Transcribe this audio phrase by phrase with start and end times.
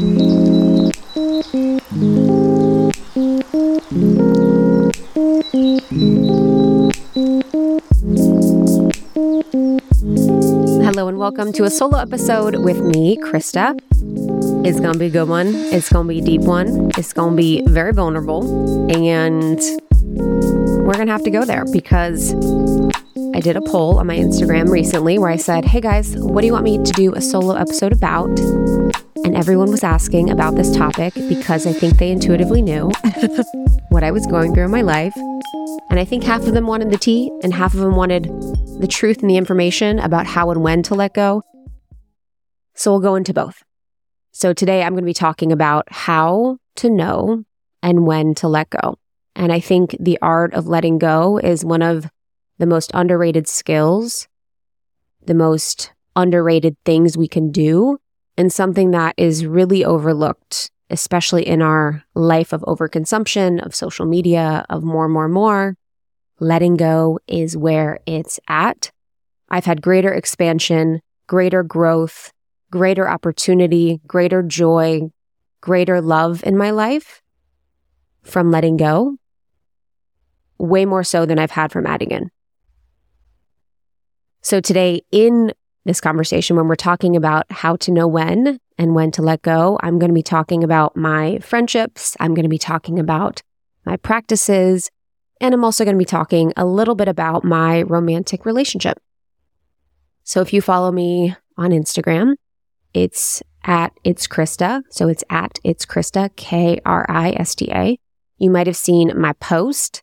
[0.00, 0.08] Hello
[11.08, 13.78] and welcome to a solo episode with me, Krista.
[14.66, 15.48] It's gonna be a good one.
[15.54, 16.90] It's gonna be a deep one.
[16.96, 18.90] It's gonna be very vulnerable.
[18.90, 19.60] And
[20.82, 22.32] we're gonna have to go there because
[23.40, 26.46] I did a poll on my Instagram recently where I said, Hey guys, what do
[26.46, 28.28] you want me to do a solo episode about?
[29.24, 32.90] And everyone was asking about this topic because I think they intuitively knew
[33.88, 35.14] what I was going through in my life.
[35.88, 38.24] And I think half of them wanted the tea and half of them wanted
[38.78, 41.42] the truth and the information about how and when to let go.
[42.74, 43.62] So we'll go into both.
[44.32, 47.44] So today I'm going to be talking about how to know
[47.82, 48.98] and when to let go.
[49.34, 52.10] And I think the art of letting go is one of
[52.60, 54.28] the most underrated skills,
[55.24, 57.98] the most underrated things we can do,
[58.36, 64.66] and something that is really overlooked, especially in our life of overconsumption, of social media,
[64.68, 65.74] of more, more, more
[66.38, 68.90] letting go is where it's at.
[69.48, 72.32] I've had greater expansion, greater growth,
[72.70, 75.10] greater opportunity, greater joy,
[75.60, 77.22] greater love in my life
[78.22, 79.16] from letting go,
[80.58, 82.30] way more so than I've had from adding in.
[84.42, 85.52] So today in
[85.84, 89.78] this conversation, when we're talking about how to know when and when to let go,
[89.82, 92.16] I'm going to be talking about my friendships.
[92.20, 93.42] I'm going to be talking about
[93.84, 94.90] my practices,
[95.40, 98.98] and I'm also going to be talking a little bit about my romantic relationship.
[100.24, 102.34] So if you follow me on Instagram,
[102.94, 104.82] it's at it's Krista.
[104.90, 107.98] So it's at it's Krista, K R I S T A.
[108.38, 110.02] You might have seen my post.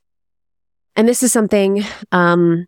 [0.95, 2.65] And this is something um,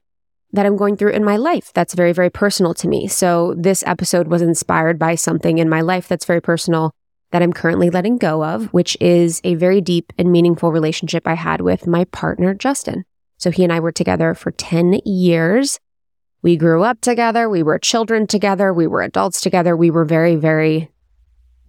[0.52, 3.08] that I'm going through in my life that's very, very personal to me.
[3.08, 6.92] So this episode was inspired by something in my life that's very personal
[7.32, 11.36] that I'm currently letting go of, which is a very deep and meaningful relationship I
[11.36, 13.06] had with my partner, Justin.
[13.38, 15.80] So he and I were together for 10 years.
[16.42, 17.50] We grew up together.
[17.50, 18.74] We were children together.
[18.74, 19.78] We were adults together.
[19.78, 20.90] We were very, very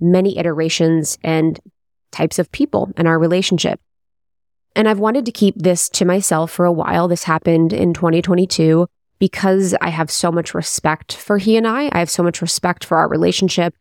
[0.00, 1.60] many iterations and
[2.10, 3.80] types of people in our relationship.
[4.76, 7.08] And I've wanted to keep this to myself for a while.
[7.08, 8.86] This happened in 2022
[9.18, 11.90] because I have so much respect for he and I.
[11.92, 13.74] I have so much respect for our relationship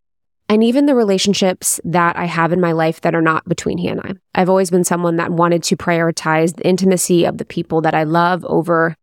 [0.49, 3.87] and even the relationships that I have in my life that are not between he
[3.87, 4.13] and I.
[4.33, 8.03] I've always been someone that wanted to prioritize the intimacy of the people that I
[8.03, 8.95] love over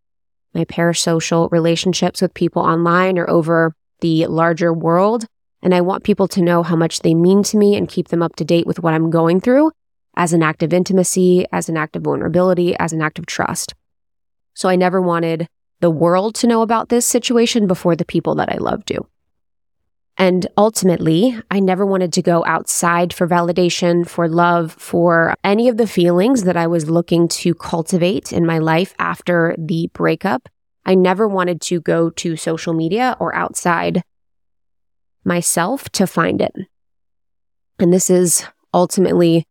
[0.54, 5.24] my parasocial relationships with people online or over the larger world.
[5.62, 8.22] And I want people to know how much they mean to me and keep them
[8.22, 9.70] up to date with what I'm going through
[10.16, 13.75] as an act of intimacy, as an act of vulnerability, as an act of trust.
[14.54, 15.47] So I never wanted
[15.81, 19.06] the world to know about this situation before the people that I love do.
[20.19, 25.77] And ultimately, I never wanted to go outside for validation, for love, for any of
[25.77, 30.48] the feelings that I was looking to cultivate in my life after the breakup.
[30.87, 34.03] I never wanted to go to social media or outside
[35.22, 36.54] myself to find it.
[37.78, 39.44] And this is ultimately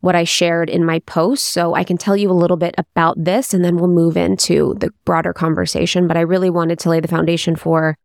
[0.00, 1.46] what I shared in my post.
[1.46, 4.74] So I can tell you a little bit about this and then we'll move into
[4.78, 6.06] the broader conversation.
[6.08, 7.96] But I really wanted to lay the foundation for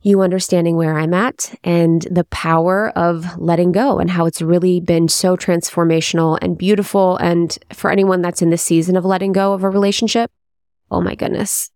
[0.00, 4.78] you understanding where I'm at and the power of letting go and how it's really
[4.78, 7.16] been so transformational and beautiful.
[7.16, 10.30] And for anyone that's in the season of letting go of a relationship,
[10.90, 11.70] oh my goodness,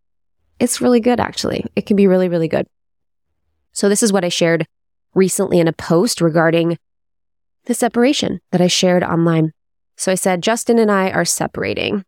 [0.60, 1.66] it's really good actually.
[1.74, 2.68] It can be really, really good.
[3.72, 4.66] So this is what I shared
[5.14, 6.78] recently in a post regarding
[7.64, 9.52] the separation that I shared online.
[9.96, 12.04] So I said, Justin and I are separating.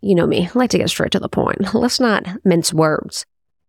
[0.00, 1.74] You know me, I like to get straight to the point.
[1.74, 3.24] Let's not mince words.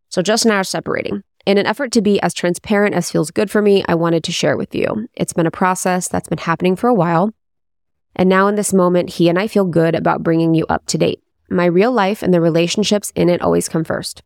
[0.09, 1.23] So Justin and I are separating.
[1.45, 4.31] In an effort to be as transparent as feels good for me, I wanted to
[4.31, 5.07] share with you.
[5.13, 7.31] It's been a process that's been happening for a while.
[8.15, 10.97] And now in this moment, he and I feel good about bringing you up to
[10.97, 11.23] date.
[11.49, 14.21] My real life and the relationships in it always come first.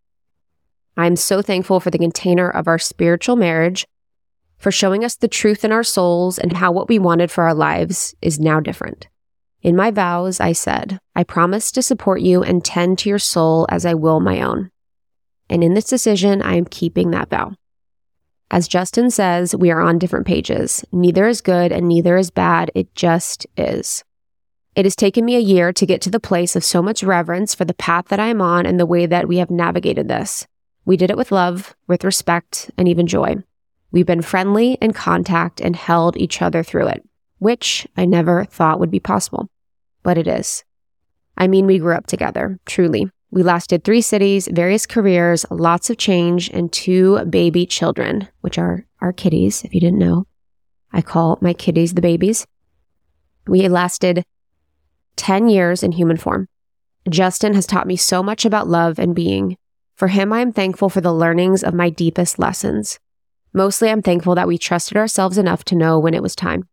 [0.98, 3.86] I'm so thankful for the container of our spiritual marriage,
[4.64, 7.54] for showing us the truth in our souls and how what we wanted for our
[7.54, 9.10] lives is now different.
[9.62, 13.68] In my vows, I said, I promise to support you and tend to your soul
[13.68, 14.72] as I will my own.
[15.50, 17.56] And in this decision, I am keeping that vow.
[18.52, 20.86] As Justin says, we are on different pages.
[20.94, 22.72] Neither is good and neither is bad.
[22.74, 24.06] It just is.
[24.76, 27.54] It has taken me a year to get to the place of so much reverence
[27.54, 30.48] for the path that I am on and the way that we have navigated this.
[30.86, 33.44] We did it with love, with respect, and even joy.
[33.94, 37.08] We've been friendly in contact and held each other through it,
[37.38, 39.50] which I never thought would be possible.
[40.02, 40.64] But it is.
[41.38, 43.08] I mean, we grew up together, truly.
[43.30, 48.86] We lasted three cities, various careers, lots of change, and two baby children, which are
[49.00, 50.26] our kitties, if you didn't know.
[50.92, 52.48] I call my kitties the babies.
[53.48, 54.26] We lasted
[55.18, 56.48] 10 years in human form.
[57.10, 59.56] Justin has taught me so much about love and being.
[59.96, 63.00] For him, I am thankful for the learnings of my deepest lessons.
[63.54, 66.68] Mostly, I'm thankful that we trusted ourselves enough to know when it was time.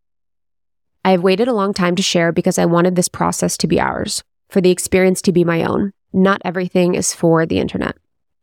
[1.04, 3.80] I have waited a long time to share because I wanted this process to be
[3.80, 5.92] ours, for the experience to be my own.
[6.12, 7.96] Not everything is for the internet.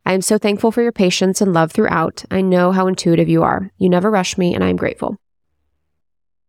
[0.05, 2.23] I am so thankful for your patience and love throughout.
[2.31, 3.71] I know how intuitive you are.
[3.77, 5.17] You never rush me, and I am grateful.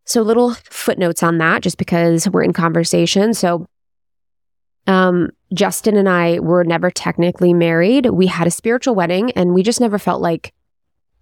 [0.04, 3.34] So, little footnotes on that, just because we're in conversation.
[3.34, 3.66] So,
[4.86, 8.06] um, Justin and I were never technically married.
[8.06, 10.54] We had a spiritual wedding, and we just never felt like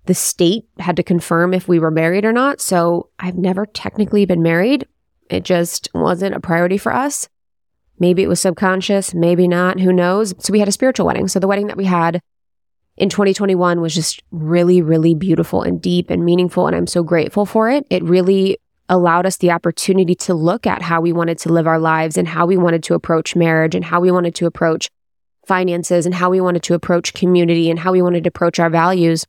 [0.06, 2.60] the state had to confirm if we were married or not.
[2.60, 4.86] So, I've never technically been married.
[5.28, 7.28] It just wasn't a priority for us.
[7.98, 10.34] Maybe it was subconscious, maybe not, who knows?
[10.38, 11.28] So we had a spiritual wedding.
[11.28, 12.20] So the wedding that we had
[12.96, 16.66] in 2021 was just really, really beautiful and deep and meaningful.
[16.66, 17.86] And I'm so grateful for it.
[17.90, 21.78] It really allowed us the opportunity to look at how we wanted to live our
[21.78, 24.88] lives and how we wanted to approach marriage and how we wanted to approach
[25.46, 28.70] finances and how we wanted to approach community and how we wanted to approach our
[28.70, 29.24] values.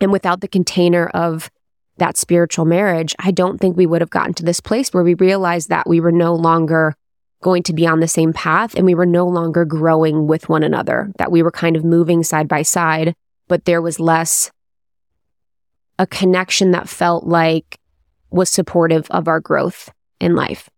[0.00, 1.50] And without the container of
[1.98, 5.14] that spiritual marriage, I don't think we would have gotten to this place where we
[5.14, 6.94] realized that we were no longer
[7.42, 10.62] going to be on the same path and we were no longer growing with one
[10.62, 13.14] another, that we were kind of moving side by side,
[13.48, 14.50] but there was less
[15.98, 17.78] a connection that felt like
[18.30, 19.90] was supportive of our growth
[20.20, 20.68] in life.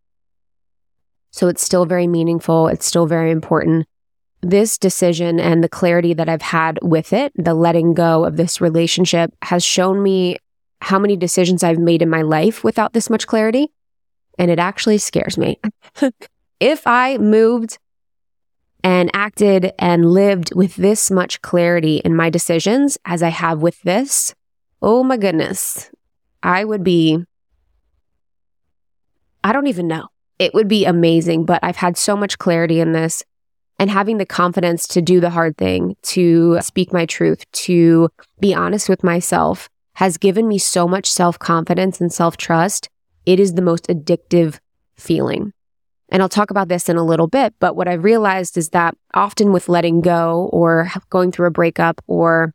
[1.31, 2.69] So it's still very meaningful.
[2.69, 3.87] It's still very important.
[4.41, 8.61] This decision and the clarity that I've had with it, the letting go of this
[8.61, 10.39] relationship, has shown me
[10.81, 13.73] how many decisions I've made in my life without this much clarity.
[14.39, 15.59] And it actually scares me.
[16.61, 17.79] if I moved
[18.85, 23.83] and acted and lived with this much clarity in my decisions as I have with
[23.83, 24.35] this,
[24.81, 25.91] oh my goodness,
[26.43, 27.25] I would be,
[29.43, 30.09] I don't even know.
[30.39, 33.25] It would be amazing, but I've had so much clarity in this
[33.79, 38.09] and having the confidence to do the hard thing, to speak my truth, to
[38.41, 42.89] be honest with myself has given me so much self confidence and self trust.
[43.27, 44.59] It is the most addictive
[44.97, 45.53] feeling.
[46.09, 48.97] And I'll talk about this in a little bit, but what I've realized is that
[49.13, 52.55] often with letting go or going through a breakup or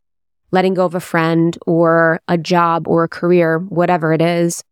[0.51, 4.63] letting go of a friend or a job or a career, whatever it is,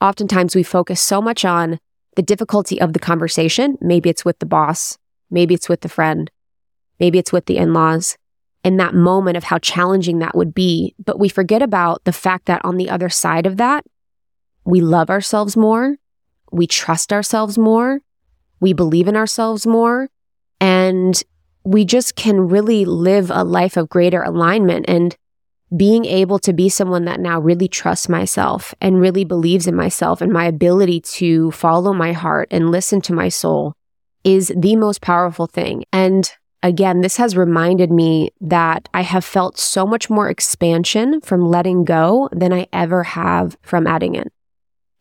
[0.00, 1.78] oftentimes we focus so much on
[2.16, 3.78] the difficulty of the conversation.
[3.80, 4.98] Maybe it's with the boss,
[5.34, 6.30] maybe it's with the friend,
[6.98, 8.16] maybe it's with the in laws,
[8.62, 10.94] in that moment of how challenging that would be.
[11.04, 13.84] But we forget about the fact that on the other side of that,
[14.64, 15.96] we love ourselves more.
[16.50, 18.00] We trust ourselves more,
[18.60, 20.08] we believe in ourselves more,
[20.60, 21.20] and
[21.64, 25.16] we just can really live a life of greater alignment and
[25.76, 30.20] being able to be someone that now really trusts myself and really believes in myself
[30.20, 33.74] and my ability to follow my heart and listen to my soul
[34.24, 35.84] is the most powerful thing.
[35.92, 36.30] And
[36.62, 41.84] again, this has reminded me that I have felt so much more expansion from letting
[41.84, 44.30] go than I ever have from adding in.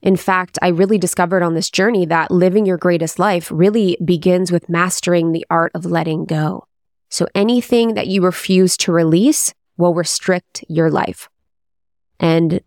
[0.02, 4.52] In fact, I really discovered on this journey that living your greatest life really begins
[4.52, 6.68] with mastering the art of letting go.
[7.10, 11.30] So anything that you refuse to release will restrict your life.
[12.20, 12.60] And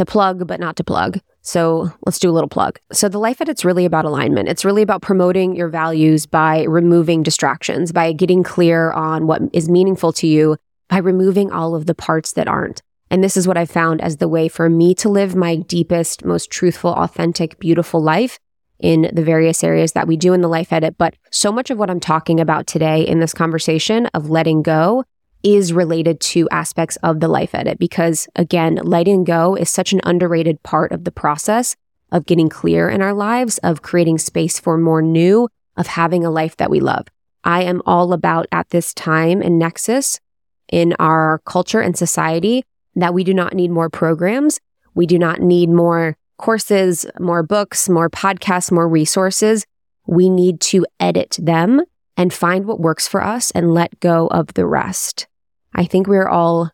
[0.00, 1.20] to plug, but not to plug.
[1.42, 2.78] So let's do a little plug.
[2.90, 4.48] So the life edit's really about alignment.
[4.48, 9.68] It's really about promoting your values by removing distractions, by getting clear on what is
[9.68, 10.56] meaningful to you,
[10.88, 12.80] by removing all of the parts that aren't.
[13.10, 16.24] And this is what I found as the way for me to live my deepest,
[16.24, 18.38] most truthful, authentic, beautiful life
[18.78, 20.96] in the various areas that we do in the life edit.
[20.96, 25.04] But so much of what I'm talking about today in this conversation of letting go
[25.42, 30.00] is related to aspects of the life edit because again, letting go is such an
[30.04, 31.76] underrated part of the process
[32.12, 36.30] of getting clear in our lives, of creating space for more new, of having a
[36.30, 37.06] life that we love.
[37.44, 40.20] I am all about at this time and nexus
[40.70, 42.64] in our culture and society
[42.96, 44.60] that we do not need more programs.
[44.94, 49.64] We do not need more courses, more books, more podcasts, more resources.
[50.06, 51.82] We need to edit them
[52.16, 55.26] and find what works for us and let go of the rest.
[55.74, 56.70] I think we're all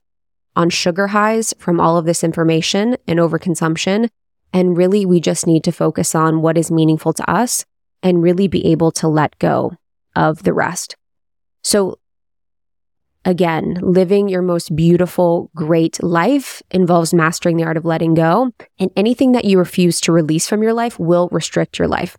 [0.54, 4.08] on sugar highs from all of this information and overconsumption.
[4.52, 7.64] And really, we just need to focus on what is meaningful to us
[8.02, 9.76] and really be able to let go
[10.14, 10.96] of the rest.
[11.62, 11.98] So
[13.26, 18.88] Again, living your most beautiful, great life involves mastering the art of letting go, and
[18.94, 22.16] anything that you refuse to release from your life will restrict your life.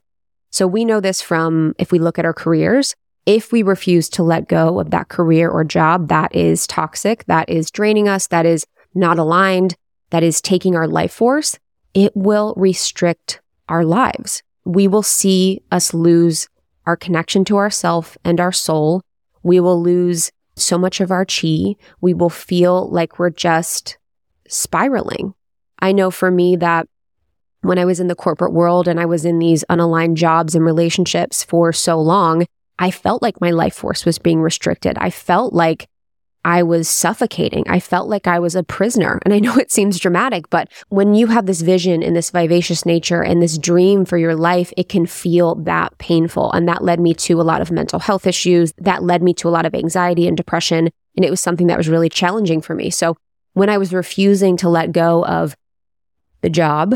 [0.51, 2.93] So we know this from if we look at our careers.
[3.27, 7.49] If we refuse to let go of that career or job that is toxic, that
[7.49, 8.65] is draining us, that is
[8.95, 9.75] not aligned,
[10.11, 11.59] that is taking our life force,
[11.93, 14.43] it will restrict our lives.
[14.63, 16.47] We will see us lose
[16.85, 19.01] our connection to ourself and our soul.
[19.43, 21.75] We will lose so much of our chi.
[21.99, 23.97] We will feel like we're just
[24.47, 25.33] spiraling.
[25.79, 26.87] I know for me that
[27.61, 30.63] when I was in the corporate world and I was in these unaligned jobs and
[30.63, 32.45] relationships for so long,
[32.79, 34.97] I felt like my life force was being restricted.
[34.99, 35.87] I felt like
[36.45, 37.65] I was suffocating.
[37.67, 39.19] I felt like I was a prisoner.
[39.25, 42.85] And I know it seems dramatic, but when you have this vision and this vivacious
[42.85, 46.51] nature and this dream for your life, it can feel that painful.
[46.53, 48.71] And that led me to a lot of mental health issues.
[48.77, 50.89] That led me to a lot of anxiety and depression.
[51.17, 52.91] And it was something that was really challenging for me.
[52.91, 53.17] So
[53.51, 55.53] when I was refusing to let go of
[56.41, 56.95] the job,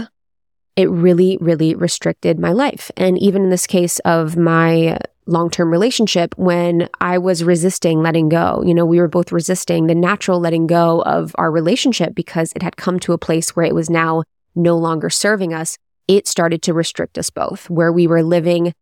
[0.77, 2.89] it really, really restricted my life.
[2.95, 8.29] And even in this case of my long term relationship when I was resisting letting
[8.29, 8.63] go.
[8.65, 12.63] You know, we were both resisting the natural letting go of our relationship because it
[12.63, 14.23] had come to a place where it was now
[14.55, 15.77] no longer serving us.
[16.07, 18.73] It started to restrict us both, where we were living.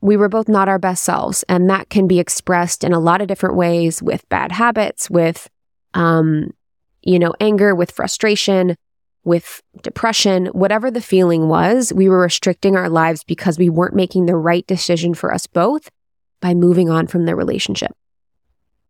[0.00, 1.44] We were both not our best selves.
[1.48, 5.48] And that can be expressed in a lot of different ways with bad habits, with,
[5.94, 6.50] um,
[7.02, 8.76] you know, anger, with frustration,
[9.24, 14.26] with depression, whatever the feeling was, we were restricting our lives because we weren't making
[14.26, 15.88] the right decision for us both
[16.40, 17.92] by moving on from the relationship.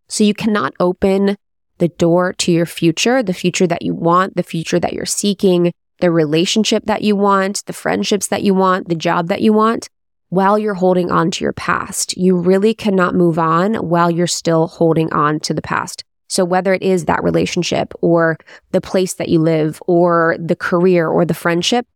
[0.08, 1.36] So you cannot open
[1.78, 5.72] the door to your future, the future that you want, the future that you're seeking,
[6.00, 9.88] the relationship that you want, the friendships that you want, the job that you want,
[10.28, 12.16] while you're holding on to your past.
[12.16, 16.04] You really cannot move on while you're still holding on to the past.
[16.32, 18.38] So whether it is that relationship or
[18.70, 21.86] the place that you live or the career or the friendship,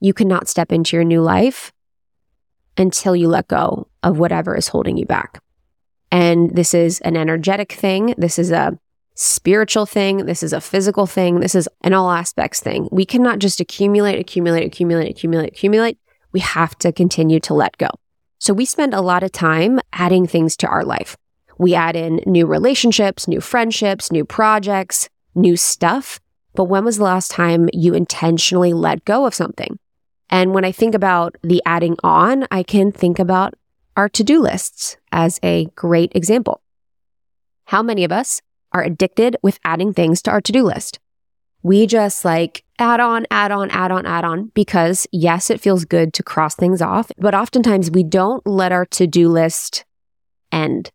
[0.00, 1.74] you cannot step into your new life
[2.78, 5.42] until you let go of whatever is holding you back.
[6.10, 8.14] And this is an energetic thing.
[8.16, 8.78] This is a
[9.14, 10.24] spiritual thing.
[10.24, 11.40] This is a physical thing.
[11.40, 12.88] This is an all aspects thing.
[12.90, 15.98] We cannot just accumulate, accumulate, accumulate, accumulate, accumulate.
[16.32, 17.90] We have to continue to let go.
[18.38, 21.14] So we spend a lot of time adding things to our life.
[21.58, 26.20] We add in new relationships, new friendships, new projects, new stuff.
[26.54, 29.78] But when was the last time you intentionally let go of something?
[30.28, 33.54] And when I think about the adding on, I can think about
[33.96, 36.60] our to do lists as a great example.
[37.66, 40.98] How many of us are addicted with adding things to our to do list?
[41.62, 45.84] We just like add on, add on, add on, add on, because yes, it feels
[45.84, 49.84] good to cross things off, but oftentimes we don't let our to do list
[50.52, 50.90] end.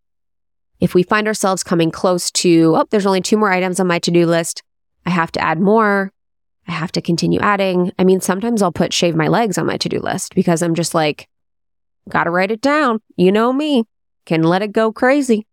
[0.81, 3.99] If we find ourselves coming close to, oh, there's only two more items on my
[3.99, 4.63] to do list,
[5.05, 6.11] I have to add more.
[6.67, 7.91] I have to continue adding.
[7.99, 10.75] I mean, sometimes I'll put shave my legs on my to do list because I'm
[10.75, 11.29] just like,
[12.09, 12.99] gotta write it down.
[13.15, 13.85] You know me,
[14.25, 15.45] can let it go crazy.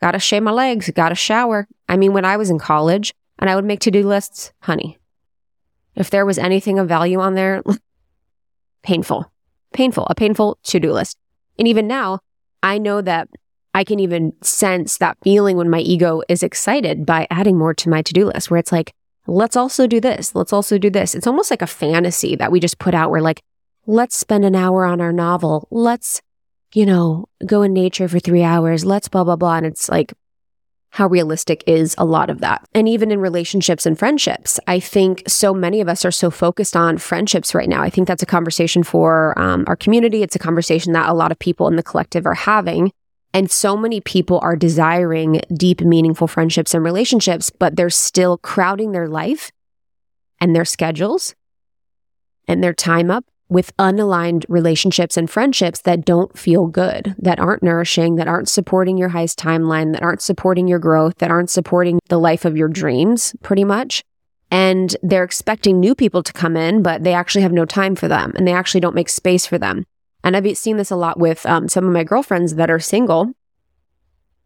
[0.00, 1.68] Gotta shave my legs, gotta shower.
[1.88, 4.98] I mean, when I was in college and I would make to do lists, honey,
[5.94, 7.62] if there was anything of value on there,
[8.82, 9.30] painful,
[9.72, 11.18] painful, a painful to do list.
[11.58, 12.20] And even now,
[12.62, 13.28] I know that
[13.74, 17.88] I can even sense that feeling when my ego is excited by adding more to
[17.88, 18.92] my to do list, where it's like,
[19.26, 20.34] let's also do this.
[20.34, 21.14] Let's also do this.
[21.14, 23.40] It's almost like a fantasy that we just put out where, like,
[23.86, 25.68] let's spend an hour on our novel.
[25.70, 26.20] Let's,
[26.74, 28.84] you know, go in nature for three hours.
[28.84, 29.56] Let's blah, blah, blah.
[29.56, 30.12] And it's like,
[30.90, 32.68] how realistic is a lot of that?
[32.74, 36.76] And even in relationships and friendships, I think so many of us are so focused
[36.76, 37.82] on friendships right now.
[37.82, 40.22] I think that's a conversation for um, our community.
[40.22, 42.92] It's a conversation that a lot of people in the collective are having.
[43.34, 48.92] And so many people are desiring deep, meaningful friendships and relationships, but they're still crowding
[48.92, 49.50] their life
[50.40, 51.34] and their schedules
[52.46, 57.62] and their time up with unaligned relationships and friendships that don't feel good, that aren't
[57.62, 62.00] nourishing, that aren't supporting your highest timeline, that aren't supporting your growth, that aren't supporting
[62.08, 64.02] the life of your dreams, pretty much.
[64.50, 68.08] And they're expecting new people to come in, but they actually have no time for
[68.08, 69.84] them and they actually don't make space for them.
[70.24, 73.32] And I've seen this a lot with um, some of my girlfriends that are single.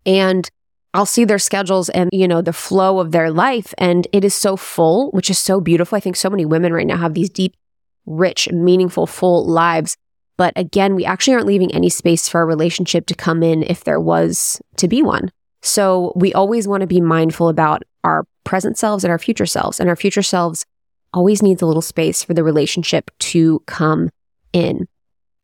[0.05, 0.49] And
[0.95, 3.75] I'll see their schedules and, you know, the flow of their life.
[3.77, 5.97] And it is so full, which is so beautiful.
[5.97, 7.55] I think so many women right now have these deep,
[8.07, 9.97] rich, meaningful, full lives.
[10.39, 13.85] But again, we actually aren't leaving any space for a relationship to come in if
[13.85, 15.31] there was to be one.
[15.63, 19.81] So we always want to be mindful about our present selves and our future selves.
[19.81, 20.65] And our future selves
[21.13, 24.11] always needs a little space for the relationship to come
[24.53, 24.87] in.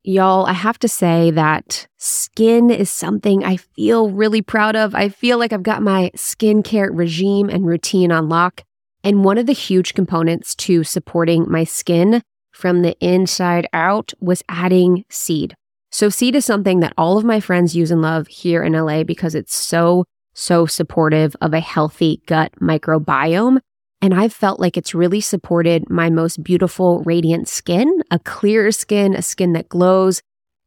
[0.05, 4.97] Y'all, I have to say that skin is something I feel really proud of.
[4.97, 8.65] I feel like I've got my skincare regime and routine on lock.
[9.05, 14.43] And one of the huge components to supporting my skin from the inside out was
[14.49, 15.55] adding seed.
[15.93, 19.05] So, seed is something that all of my friends use and love here in LA
[19.05, 20.05] because it's so,
[20.35, 23.59] so supportive of a healthy gut microbiome
[24.03, 29.15] And I've felt like it's really supported my most beautiful, radiant skin, a clear skin,
[29.15, 30.21] a skin that glows.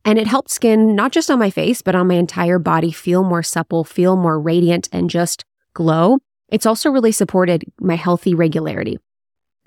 [0.05, 3.25] And it helped skin, not just on my face, but on my entire body feel
[3.25, 6.19] more supple, feel more radiant, and just glow.
[6.47, 8.99] It's also really supported my healthy regularity.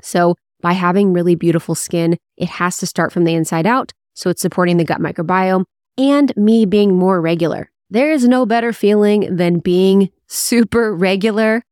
[0.01, 3.93] So by having really beautiful skin, it has to start from the inside out.
[4.15, 5.65] So it's supporting the gut microbiome
[5.99, 7.71] and me being more regular.
[7.91, 11.63] There is no better feeling than being super regular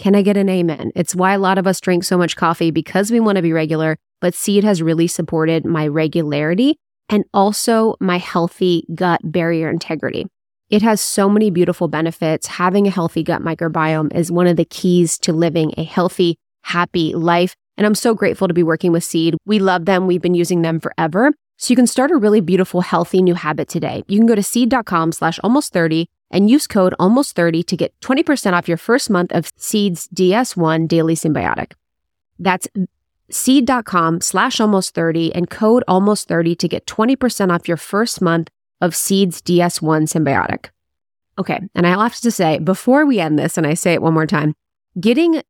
[0.00, 0.92] can I get an amen?
[0.96, 3.52] It's why a lot of us drink so much coffee because we want to be
[3.52, 6.78] regular, but Seed has really supported my regularity
[7.10, 10.26] and also my healthy gut barrier integrity.
[10.70, 12.46] It has so many beautiful benefits.
[12.46, 17.14] Having a healthy gut microbiome is one of the keys to living a healthy, happy
[17.14, 17.54] life.
[17.76, 19.36] And I'm so grateful to be working with Seed.
[19.44, 20.06] We love them.
[20.06, 21.32] We've been using them forever.
[21.58, 24.02] So you can start a really beautiful, healthy new habit today.
[24.08, 28.52] You can go to seed.com slash almost 30 and use code almost30 to get 20%
[28.52, 31.72] off your first month of Seed's DS1 Daily Synbiotic.
[32.38, 32.68] That's
[33.30, 38.48] seed.com slash almost 30 and code almost 30 to get 20% off your first month
[38.80, 40.70] of Seed's DS1 Synbiotic.
[41.38, 44.14] Okay, and I'll have to say, before we end this, and I say it one
[44.14, 44.54] more time,
[44.98, 45.42] getting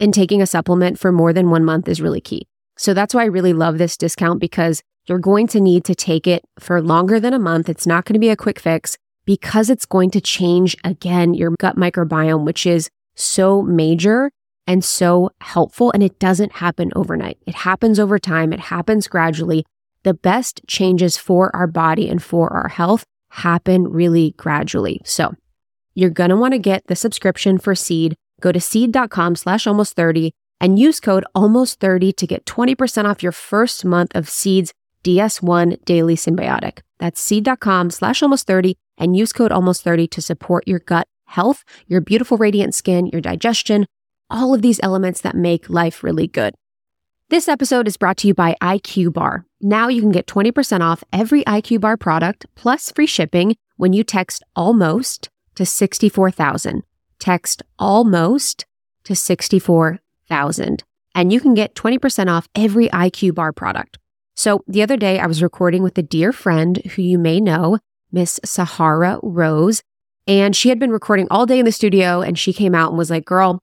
[0.00, 2.46] and taking a supplement for more than one month is really key.
[2.76, 6.26] So that's why I really love this discount because you're going to need to take
[6.26, 7.68] it for longer than a month.
[7.68, 11.52] It's not going to be a quick fix because it's going to change again your
[11.58, 14.30] gut microbiome, which is so major
[14.66, 15.90] and so helpful.
[15.92, 17.38] And it doesn't happen overnight.
[17.46, 18.52] It happens over time.
[18.52, 19.66] It happens gradually.
[20.04, 25.00] The best changes for our body and for our health happen really gradually.
[25.04, 25.34] So
[25.94, 28.14] you're going to want to get the subscription for seed.
[28.40, 33.22] Go to seed.com slash almost 30 and use code almost 30 to get 20% off
[33.22, 34.72] your first month of seeds
[35.06, 36.80] DS1 daily Synbiotic.
[36.98, 41.62] That's seed.com slash almost 30 and use code almost 30 to support your gut health,
[41.86, 43.86] your beautiful radiant skin, your digestion,
[44.28, 46.54] all of these elements that make life really good.
[47.28, 49.46] This episode is brought to you by IQ Bar.
[49.60, 54.02] Now you can get 20% off every IQ Bar product plus free shipping when you
[54.02, 56.82] text almost to 64,000.
[57.20, 58.66] Text almost
[59.04, 63.98] to 64,000 and you can get 20% off every IQ Bar product.
[64.36, 67.78] So the other day I was recording with a dear friend who you may know,
[68.12, 69.82] Miss Sahara Rose.
[70.26, 72.98] And she had been recording all day in the studio and she came out and
[72.98, 73.62] was like, Girl,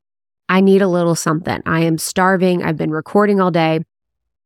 [0.49, 1.61] I need a little something.
[1.65, 2.63] I am starving.
[2.63, 3.81] I've been recording all day,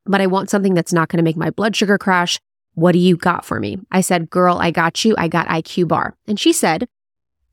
[0.06, 2.40] but I want something that's not going to make my blood sugar crash.
[2.74, 3.78] What do you got for me?
[3.90, 5.16] I said, Girl, I got you.
[5.18, 6.18] I got IQ Bar.
[6.28, 6.90] And she said,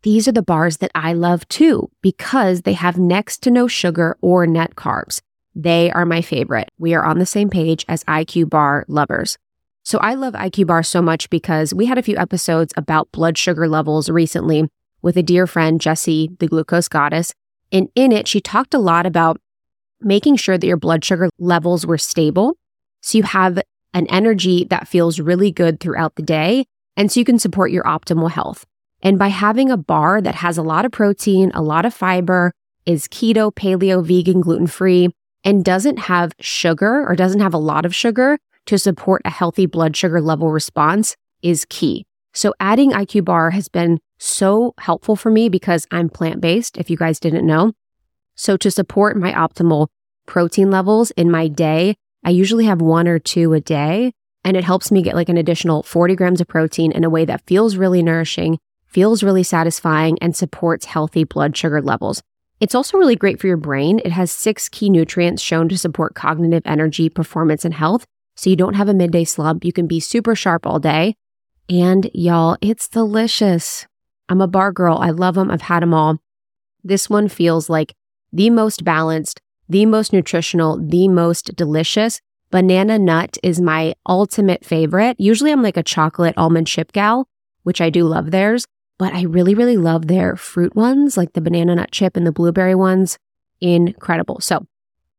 [0.02, 4.16] These are the bars that I love too because they have next to no sugar
[4.20, 5.20] or net carbs.
[5.54, 6.68] They are my favorite.
[6.78, 9.38] We are on the same page as IQ Bar lovers.
[9.84, 13.38] So I love IQ Bar so much because we had a few episodes about blood
[13.38, 14.68] sugar levels recently
[15.02, 17.32] with a dear friend, Jessie, the glucose goddess.
[17.70, 19.40] And in it, she talked a lot about
[20.00, 22.56] making sure that your blood sugar levels were stable.
[23.02, 23.60] So you have
[23.92, 26.64] an energy that feels really good throughout the day.
[26.96, 28.64] And so you can support your optimal health.
[29.02, 32.52] And by having a bar that has a lot of protein, a lot of fiber,
[32.86, 35.10] is keto, paleo, vegan, gluten free,
[35.44, 39.66] and doesn't have sugar or doesn't have a lot of sugar, to support a healthy
[39.66, 42.06] blood sugar level response is key.
[42.32, 46.90] So adding IQ bar has been so helpful for me because I'm plant based, if
[46.90, 47.72] you guys didn't know.
[48.34, 49.88] So to support my optimal
[50.26, 54.12] protein levels in my day, I usually have one or two a day,
[54.44, 57.24] and it helps me get like an additional 40 grams of protein in a way
[57.26, 62.22] that feels really nourishing, feels really satisfying, and supports healthy blood sugar levels.
[62.64, 64.00] It's also really great for your brain.
[64.06, 68.56] It has six key nutrients shown to support cognitive energy, performance, and health, so you
[68.56, 69.66] don't have a midday slump.
[69.66, 71.14] You can be super sharp all day.
[71.68, 73.86] And y'all, it's delicious.
[74.30, 74.96] I'm a bar girl.
[74.96, 75.50] I love them.
[75.50, 76.20] I've had them all.
[76.82, 77.94] This one feels like
[78.32, 82.22] the most balanced, the most nutritional, the most delicious.
[82.50, 85.20] Banana nut is my ultimate favorite.
[85.20, 87.28] Usually I'm like a chocolate almond chip gal,
[87.62, 88.64] which I do love theirs,
[88.98, 92.32] but I really, really love their fruit ones, like the banana nut chip and the
[92.32, 93.18] blueberry ones.
[93.60, 94.40] Incredible.
[94.40, 94.66] So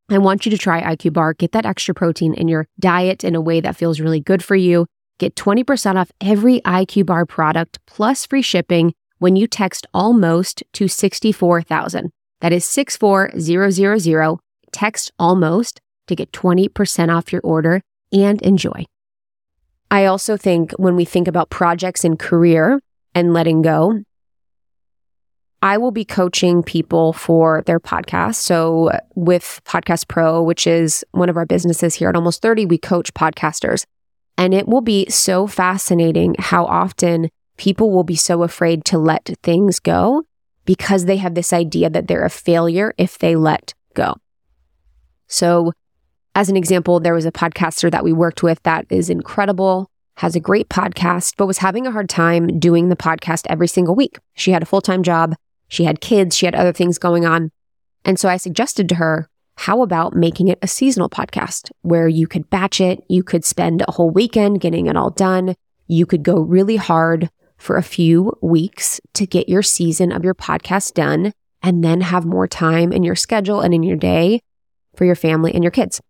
[0.10, 1.34] I want you to try IQ Bar.
[1.34, 4.56] Get that extra protein in your diet in a way that feels really good for
[4.56, 4.86] you.
[5.18, 10.88] Get 20% off every IQ Bar product plus free shipping when you text almost to
[10.88, 12.12] 64,000.
[12.42, 14.40] That is 64000.
[14.72, 18.86] Text almost to get 20% off your order and enjoy.
[19.90, 22.82] I also think when we think about projects and career
[23.16, 24.04] and letting go,
[25.62, 28.36] I will be coaching people for their podcast.
[28.36, 32.78] So, with Podcast Pro, which is one of our businesses here at Almost 30, we
[32.78, 33.84] coach podcasters.
[34.38, 39.32] And it will be so fascinating how often people will be so afraid to let
[39.42, 40.24] things go
[40.66, 44.18] because they have this idea that they're a failure if they let go.
[45.28, 45.72] So,
[46.36, 50.36] as an example, there was a podcaster that we worked with that is incredible, has
[50.36, 54.18] a great podcast, but was having a hard time doing the podcast every single week.
[54.36, 55.36] She had a full time job,
[55.68, 57.52] she had kids, she had other things going on.
[58.04, 62.28] And so I suggested to her, how about making it a seasonal podcast where you
[62.28, 63.04] could batch it?
[63.10, 65.56] You could spend a whole weekend getting it all done.
[65.88, 70.36] You could go really hard for a few weeks to get your season of your
[70.36, 71.32] podcast done
[71.64, 74.42] and then have more time in your schedule and in your day
[74.96, 76.02] for your family and your kids.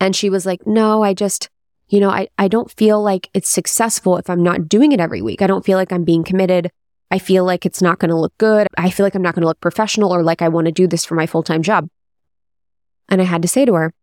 [0.00, 1.48] And she was like, no, I just,
[1.88, 5.22] you know, I, I don't feel like it's successful if I'm not doing it every
[5.22, 5.40] week.
[5.40, 6.70] I don't feel like I'm being committed.
[7.10, 8.66] I feel like it's not going to look good.
[8.76, 10.86] I feel like I'm not going to look professional or like I want to do
[10.86, 11.88] this for my full time job.
[13.08, 13.94] And I had to say to her,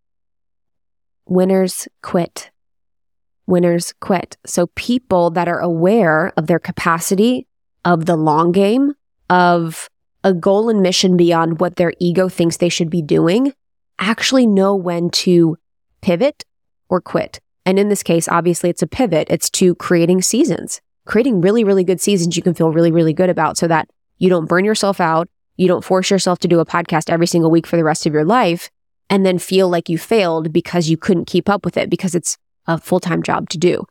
[1.27, 2.49] winners quit.
[3.45, 4.37] Winners quit.
[4.47, 7.45] So people that are aware of their capacity,
[7.83, 8.93] of the long game,
[9.29, 9.87] of
[10.23, 13.53] a goal and mission beyond what their ego thinks they should be doing,
[13.99, 15.57] actually know when to
[16.01, 16.43] pivot
[16.89, 17.39] or quit.
[17.65, 19.27] And in this case, obviously it's a pivot.
[19.29, 23.29] It's to creating seasons, creating really, really good seasons you can feel really, really good
[23.29, 25.27] about so that you don't burn yourself out.
[25.57, 28.13] You don't force yourself to do a podcast every single week for the rest of
[28.13, 28.69] your life
[29.09, 32.37] and then feel like you failed because you couldn't keep up with it because it's
[32.67, 33.85] a full time job to do.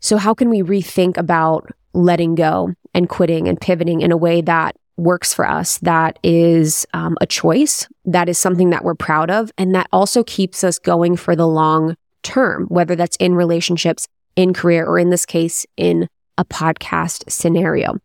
[0.00, 4.40] So, how can we rethink about letting go and quitting and pivoting in a way
[4.42, 9.30] that works for us, that is um, a choice, that is something that we're proud
[9.30, 14.08] of, and that also keeps us going for the long term, whether that's in relationships,
[14.34, 17.98] in career, or in this case, in a podcast scenario.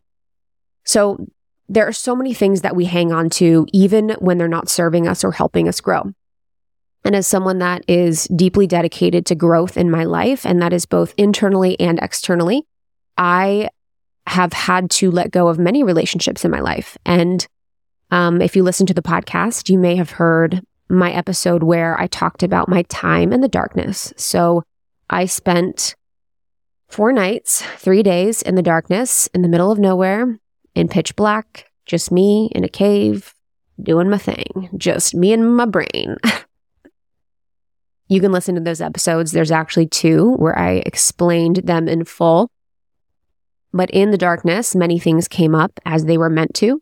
[0.86, 1.26] So,
[1.68, 5.08] there are so many things that we hang on to, even when they're not serving
[5.08, 6.12] us or helping us grow.
[7.06, 10.86] And as someone that is deeply dedicated to growth in my life, and that is
[10.86, 12.68] both internally and externally,
[13.18, 13.70] I
[14.28, 16.98] have had to let go of many relationships in my life.
[17.06, 17.48] And
[18.12, 22.08] um, if you listen to the podcast, you may have heard my episode where I
[22.08, 24.14] talked about my time in the darkness.
[24.18, 24.64] So
[25.10, 25.96] I spent
[26.90, 30.40] four nights, three days in the darkness in the middle of nowhere
[30.76, 33.34] in pitch black, just me in a cave
[33.82, 36.18] doing my thing, just me and my brain.
[38.08, 39.32] you can listen to those episodes.
[39.32, 42.50] There's actually two where I explained them in full.
[43.74, 46.82] But in the darkness, many things came up as they were meant to.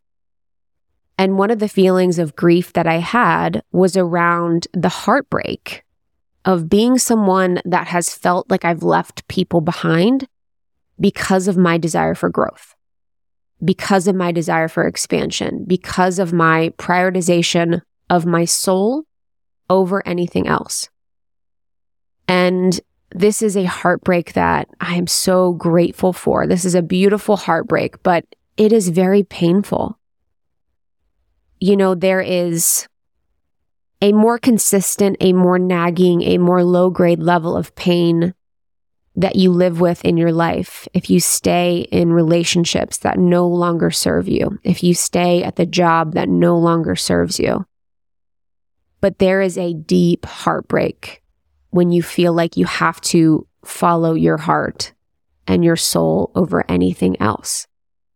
[1.20, 5.84] And one of the feelings of grief that I had was around the heartbreak
[6.46, 10.28] of being someone that has felt like I've left people behind
[11.00, 12.76] because of my desire for growth
[13.64, 19.04] because of my desire for expansion, because of my prioritization of my soul
[19.70, 20.90] over anything else.
[22.28, 22.80] And
[23.12, 26.48] this is a heartbreak that I am so grateful for.
[26.48, 29.99] This is a beautiful heartbreak, but it is very painful.
[31.60, 32.88] You know, there is
[34.02, 38.34] a more consistent, a more nagging, a more low grade level of pain
[39.15, 43.91] that you live with in your life, if you stay in relationships that no longer
[43.91, 47.65] serve you, if you stay at the job that no longer serves you.
[49.02, 51.22] But there is a deep heartbreak
[51.72, 54.93] when you feel like you have to follow your heart
[55.48, 57.67] and your soul over anything else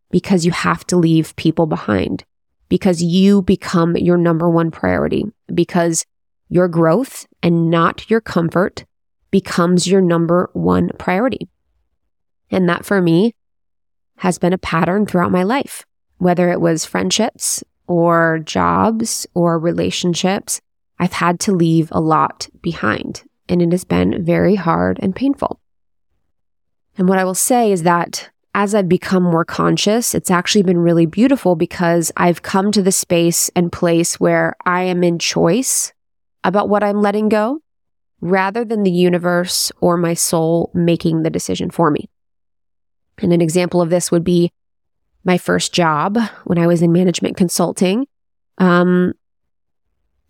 [0.09, 2.23] because you have to leave people behind,
[2.69, 6.05] because you become your number one priority, because
[6.49, 8.85] your growth and not your comfort
[9.31, 11.47] becomes your number one priority.
[12.51, 13.33] And that for me
[14.17, 15.85] has been a pattern throughout my life,
[16.17, 20.61] whether it was friendships or jobs or relationships.
[20.99, 25.59] I've had to leave a lot behind and it has been very hard and painful.
[26.97, 30.77] And what I will say is that as I've become more conscious, it's actually been
[30.77, 35.91] really beautiful because I've come to the space and place where I am in choice
[36.43, 37.61] about what I'm letting go
[38.21, 42.09] rather than the universe or my soul making the decision for me.
[43.19, 44.51] And an example of this would be
[45.23, 48.07] my first job when I was in management consulting.
[48.59, 49.13] Um,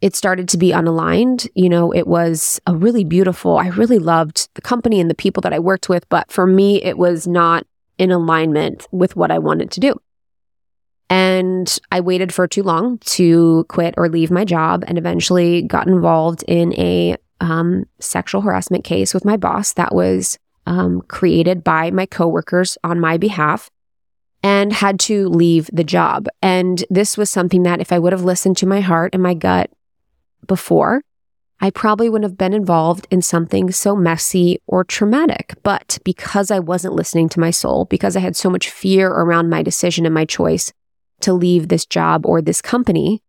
[0.02, 1.48] it started to be unaligned.
[1.56, 5.42] You know, it was a really beautiful, I really loved the company and the people
[5.42, 7.66] that I worked with, but for me, it was not
[7.97, 9.95] in alignment with what I wanted to do.
[11.10, 15.88] And I waited for too long to quit or leave my job and eventually got
[15.88, 21.91] involved in a um, sexual harassment case with my boss that was um, created by
[21.91, 23.69] my coworkers on my behalf
[24.41, 26.27] and had to leave the job.
[26.41, 29.34] And this was something that if I would have listened to my heart and my
[29.34, 29.69] gut
[30.47, 31.01] before,
[31.60, 35.56] I probably wouldn't have been involved in something so messy or traumatic.
[35.63, 39.50] But because I wasn't listening to my soul, because I had so much fear around
[39.50, 40.74] my decision and my choice
[41.22, 43.24] to leave this job or this company,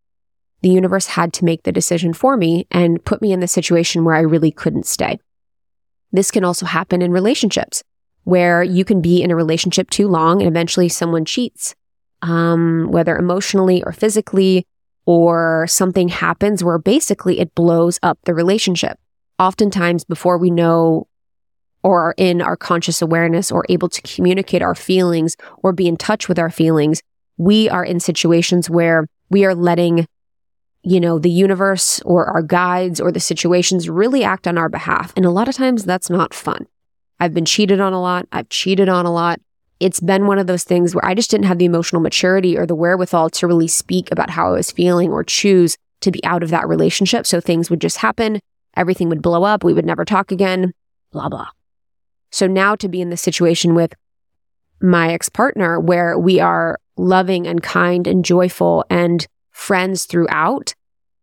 [0.62, 4.04] the universe had to make the decision for me and put me in the situation
[4.04, 5.20] where I really couldn't stay.
[6.10, 7.82] This can also happen in relationships
[8.24, 11.74] where you can be in a relationship too long and eventually someone cheats,
[12.22, 14.66] um, whether emotionally or physically,
[15.06, 18.98] or something happens where basically it blows up the relationship.
[19.38, 21.06] Oftentimes, before we know
[21.82, 25.96] or are in our conscious awareness or able to communicate our feelings or be in
[25.96, 27.02] touch with our feelings,
[27.36, 30.06] we are in situations where we are letting,
[30.82, 35.12] you know, the universe or our guides or the situations really act on our behalf.
[35.16, 36.66] And a lot of times that's not fun.
[37.20, 38.26] I've been cheated on a lot.
[38.32, 39.40] I've cheated on a lot.
[39.80, 42.66] It's been one of those things where I just didn't have the emotional maturity or
[42.66, 46.42] the wherewithal to really speak about how I was feeling or choose to be out
[46.42, 47.26] of that relationship.
[47.26, 48.40] So things would just happen.
[48.76, 49.64] Everything would blow up.
[49.64, 50.72] We would never talk again,
[51.10, 51.48] blah, blah.
[52.30, 53.94] So now to be in the situation with
[54.80, 60.74] my ex partner where we are loving and kind and joyful and friends throughout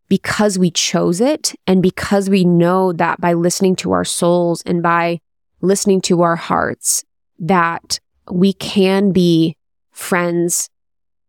[0.08, 4.82] because we chose it and because we know that by listening to our souls and
[4.82, 5.18] by
[5.60, 7.04] listening to our hearts
[7.38, 7.98] that
[8.30, 9.56] we can be
[9.90, 10.68] friends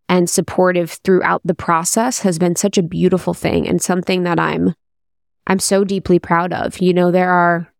[0.09, 4.75] and supportive throughout the process has been such a beautiful thing and something that I'm
[5.45, 6.79] I'm so deeply proud of.
[6.79, 7.73] You know, there are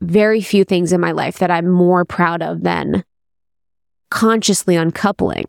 [0.00, 3.04] very few things in my life that I'm more proud of than
[4.10, 5.44] consciously uncoupling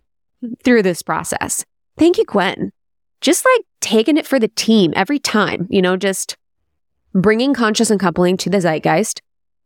[0.63, 1.65] through this process.
[1.97, 2.71] Thank you, Gwen.
[3.21, 6.35] Just like taking it for the team every time, you know, just
[7.13, 9.21] bringing conscious uncoupling to the zeitgeist,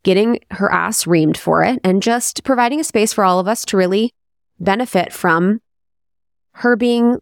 [0.08, 3.66] getting her ass reamed for it, and just providing a space for all of us
[3.66, 4.14] to really
[4.58, 5.60] benefit from
[6.54, 7.20] her being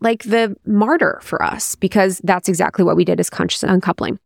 [0.00, 4.18] like the martyr for us, because that's exactly what we did as conscious uncoupling.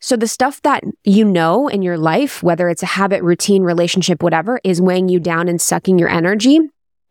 [0.00, 4.22] So the stuff that you know in your life, whether it's a habit, routine, relationship,
[4.22, 6.58] whatever, is weighing you down and sucking your energy,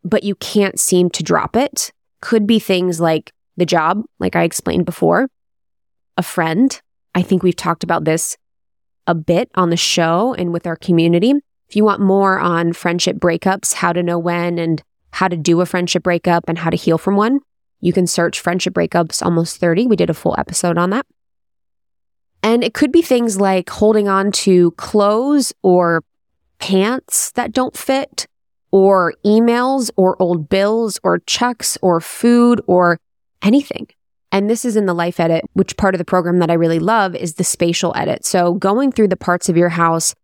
[0.02, 1.92] but you can't seem to drop it.
[2.20, 5.28] Could be things like the job, like I explained before,
[6.16, 6.80] a friend.
[7.14, 8.36] I think we've talked about this
[9.08, 11.32] a bit on the show and with our community.
[11.68, 15.60] If you want more on friendship breakups, how to know when and how to do
[15.60, 17.40] a friendship breakup and how to heal from one,
[17.80, 19.86] you can search friendship breakups almost 30.
[19.86, 21.06] We did a full episode on that.
[22.42, 26.04] And it could be things like holding on to clothes or
[26.58, 28.26] pants that don't fit,
[28.70, 33.00] or emails or old bills or checks or food or
[33.42, 33.88] anything.
[34.30, 36.78] And this is in the life edit, which part of the program that I really
[36.78, 38.24] love is the spatial edit.
[38.24, 40.14] So going through the parts of your house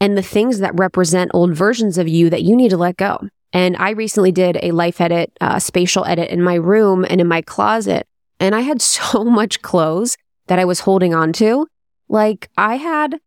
[0.00, 3.18] and the things that represent old versions of you that you need to let go.
[3.52, 7.28] And I recently did a life edit, uh, spatial edit in my room and in
[7.28, 8.06] my closet.
[8.40, 11.66] And I had so much clothes that I was holding on to.
[12.08, 13.20] Like I had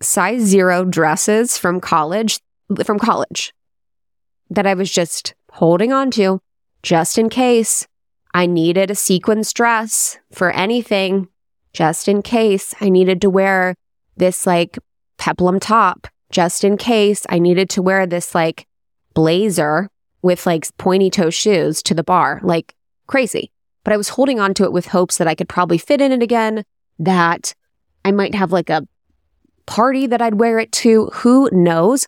[0.00, 2.40] size zero dresses from college,
[2.84, 3.52] from college
[4.50, 6.40] that I was just holding on to
[6.82, 7.86] just in case
[8.34, 11.28] I needed a sequins dress for anything,
[11.72, 13.76] just in case I needed to wear
[14.16, 14.78] this like
[15.16, 18.66] peplum top, just in case I needed to wear this like
[19.14, 19.88] blazer
[20.20, 22.74] with like pointy toe shoes to the bar, like
[23.06, 23.52] crazy
[23.84, 26.10] but I was holding on to it with hopes that I could probably fit in
[26.10, 26.64] it again,
[26.98, 27.54] that
[28.04, 28.88] I might have like a
[29.66, 31.10] party that I'd wear it to.
[31.12, 32.06] Who knows?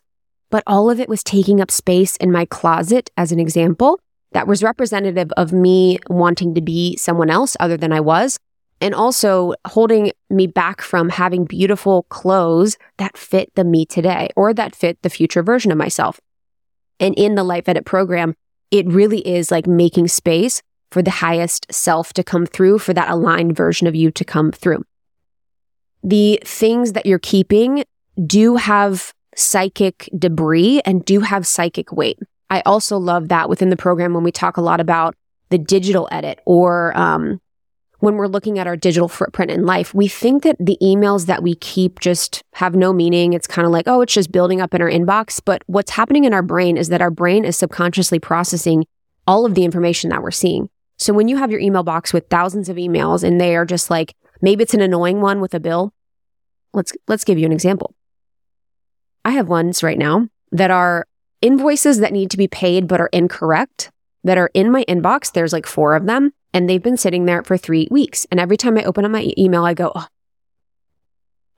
[0.49, 3.99] But all of it was taking up space in my closet as an example
[4.31, 8.37] that was representative of me wanting to be someone else other than I was.
[8.79, 14.53] And also holding me back from having beautiful clothes that fit the me today or
[14.53, 16.19] that fit the future version of myself.
[16.99, 18.35] And in the Life Edit program,
[18.69, 20.61] it really is like making space
[20.91, 24.51] for the highest self to come through, for that aligned version of you to come
[24.51, 24.83] through.
[26.03, 27.83] The things that you're keeping
[28.25, 32.19] do have psychic debris and do have psychic weight.
[32.49, 35.15] I also love that within the program when we talk a lot about
[35.49, 37.41] the digital edit or um,
[37.99, 41.41] when we're looking at our digital footprint in life, we think that the emails that
[41.41, 43.33] we keep just have no meaning.
[43.33, 45.41] It's kind of like, oh, it's just building up in our inbox.
[45.43, 48.85] But what's happening in our brain is that our brain is subconsciously processing
[49.25, 50.69] all of the information that we're seeing.
[50.97, 53.89] So when you have your email box with thousands of emails and they are just
[53.89, 55.93] like, maybe it's an annoying one with a bill.
[56.73, 57.95] Let's, let's give you an example.
[59.25, 61.07] I have ones right now that are
[61.41, 63.91] invoices that need to be paid but are incorrect
[64.23, 65.31] that are in my inbox.
[65.31, 68.25] There's like four of them and they've been sitting there for three weeks.
[68.31, 70.07] And every time I open up my email, I go, oh,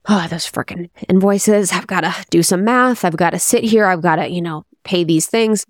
[0.08, 1.72] oh those freaking invoices.
[1.72, 3.04] I've got to do some math.
[3.04, 3.86] I've got to sit here.
[3.86, 5.66] I've got to, you know, pay these things.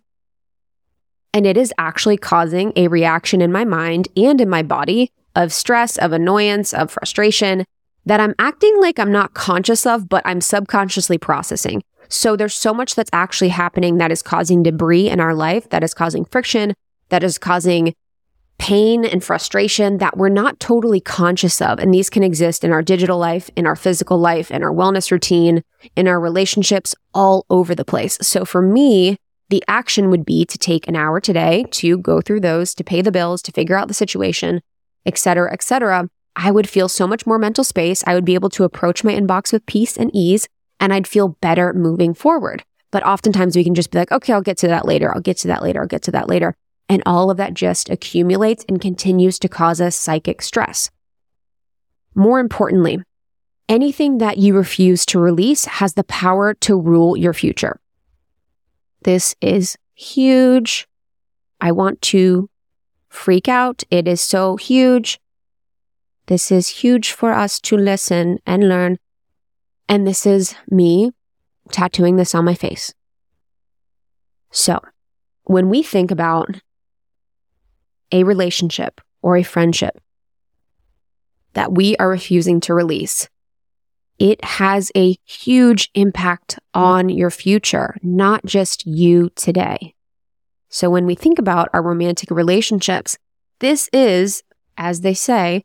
[1.33, 5.53] And it is actually causing a reaction in my mind and in my body of
[5.53, 7.65] stress, of annoyance, of frustration
[8.07, 11.83] that I'm acting like I'm not conscious of, but I'm subconsciously processing.
[12.11, 15.85] So there's so much that's actually happening that is causing debris in our life, that
[15.85, 16.75] is causing friction,
[17.09, 17.95] that is causing
[18.59, 21.79] pain and frustration that we're not totally conscious of.
[21.79, 25.11] And these can exist in our digital life, in our physical life, in our wellness
[25.11, 25.63] routine,
[25.97, 28.19] in our relationships, all over the place.
[28.21, 29.17] So for me,
[29.49, 33.01] the action would be to take an hour today to go through those, to pay
[33.01, 34.61] the bills, to figure out the situation,
[35.07, 36.09] et cetera, et cetera.
[36.37, 38.05] I would feel so much more mental space.
[38.07, 40.47] I would be able to approach my inbox with peace and ease,
[40.81, 42.65] and I'd feel better moving forward.
[42.91, 45.15] But oftentimes we can just be like, okay, I'll get to that later.
[45.15, 45.83] I'll get to that later.
[45.83, 46.57] I'll get to that later.
[46.89, 50.91] And all of that just accumulates and continues to cause us psychic stress.
[52.17, 53.01] More importantly,
[53.69, 57.79] anything that you refuse to release has the power to rule your future.
[59.03, 60.89] This is huge.
[61.61, 62.51] I want to
[63.09, 63.85] freak out.
[63.91, 65.21] It is so huge.
[66.27, 68.99] This is huge for us to listen and learn.
[69.91, 71.11] And this is me
[71.73, 72.95] tattooing this on my face.
[74.53, 74.79] So,
[75.43, 76.61] when we think about
[78.13, 80.01] a relationship or a friendship
[81.55, 83.29] that we are refusing to release,
[84.21, 89.95] it has a huge impact on your future, not just you today.
[90.69, 93.19] So when we think about our romantic relationships,
[93.59, 94.45] this is,
[94.77, 95.65] as they say,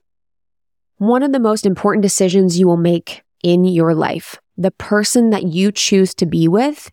[0.98, 4.40] one of the most important decisions you will make in your life.
[4.58, 6.92] The person that you choose to be with,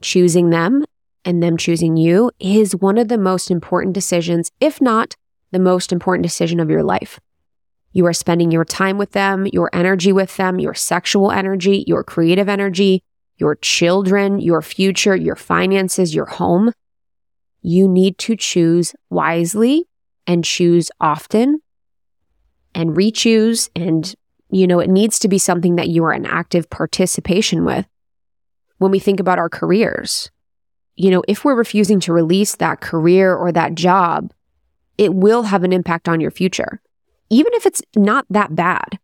[0.00, 0.84] choosing them
[1.24, 5.16] and them choosing you is one of the most important decisions, if not
[5.50, 7.18] the most important decision of your life.
[7.90, 12.04] You are spending your time with them, your energy with them, your sexual energy, your
[12.04, 13.02] creative energy,
[13.36, 16.70] your children, your future, your finances, your home.
[17.62, 19.88] You need to choose wisely
[20.24, 21.62] and choose often
[22.76, 23.70] and re-choose.
[23.74, 24.14] And,
[24.52, 27.86] you know, it needs to be something that you are in active participation with.
[28.76, 30.30] When we think about our careers,
[30.94, 34.32] you know, if we're refusing to release that career or that job,
[34.98, 36.82] it will have an impact on your future,
[37.30, 38.98] even if it's not that bad.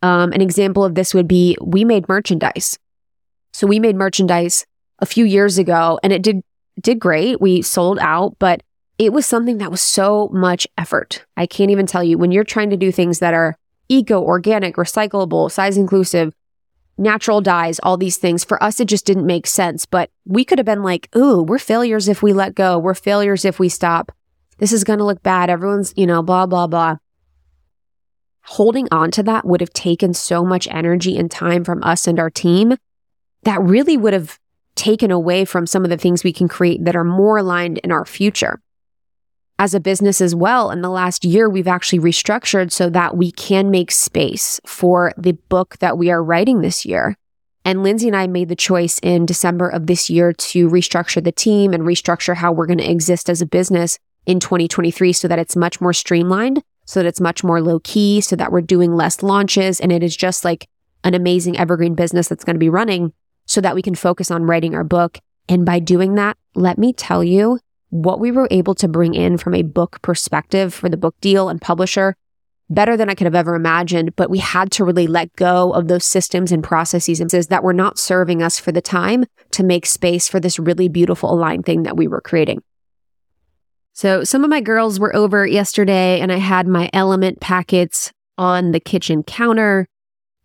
[0.00, 2.78] Um, an example of this would be we made merchandise.
[3.52, 4.64] So we made merchandise
[5.00, 6.42] a few years ago and it did
[6.80, 7.40] did great.
[7.40, 8.62] We sold out, but
[8.98, 11.24] it was something that was so much effort.
[11.36, 13.56] I can't even tell you when you're trying to do things that are
[13.88, 16.34] eco, organic, recyclable, size inclusive,
[16.96, 18.44] natural dyes, all these things.
[18.44, 19.86] For us, it just didn't make sense.
[19.86, 22.78] But we could have been like, ooh, we're failures if we let go.
[22.78, 24.12] We're failures if we stop.
[24.58, 25.50] This is going to look bad.
[25.50, 26.96] Everyone's, you know, blah, blah, blah.
[28.42, 32.20] Holding on to that would have taken so much energy and time from us and
[32.20, 32.76] our team
[33.42, 34.38] that really would have
[34.74, 37.90] taken away from some of the things we can create that are more aligned in
[37.90, 38.60] our future
[39.58, 40.70] as a business as well.
[40.70, 45.32] In the last year, we've actually restructured so that we can make space for the
[45.32, 47.16] book that we are writing this year.
[47.64, 51.32] And Lindsey and I made the choice in December of this year to restructure the
[51.32, 55.38] team and restructure how we're going to exist as a business in 2023 so that
[55.38, 58.94] it's much more streamlined, so that it's much more low key, so that we're doing
[58.94, 60.68] less launches and it is just like
[61.04, 63.12] an amazing evergreen business that's going to be running
[63.46, 65.18] so that we can focus on writing our book.
[65.48, 67.60] And by doing that, let me tell you,
[67.94, 71.48] what we were able to bring in from a book perspective for the book deal
[71.48, 72.16] and publisher
[72.68, 74.16] better than I could have ever imagined.
[74.16, 77.96] But we had to really let go of those systems and processes that were not
[77.96, 81.96] serving us for the time to make space for this really beautiful aligned thing that
[81.96, 82.62] we were creating.
[83.92, 88.72] So some of my girls were over yesterday and I had my element packets on
[88.72, 89.86] the kitchen counter.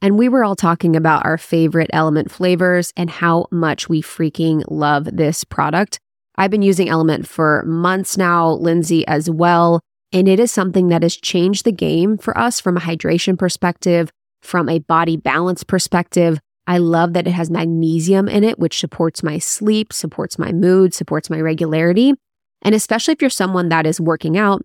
[0.03, 4.63] And we were all talking about our favorite element flavors and how much we freaking
[4.67, 5.99] love this product.
[6.39, 9.81] I've been using Element for months now, Lindsey as well.
[10.13, 14.09] And it is something that has changed the game for us from a hydration perspective,
[14.41, 16.39] from a body balance perspective.
[16.65, 20.93] I love that it has magnesium in it, which supports my sleep, supports my mood,
[20.93, 22.13] supports my regularity.
[22.61, 24.63] And especially if you're someone that is working out,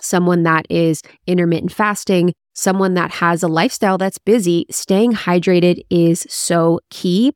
[0.00, 6.26] someone that is intermittent fasting, someone that has a lifestyle that's busy, staying hydrated is
[6.28, 7.32] so key.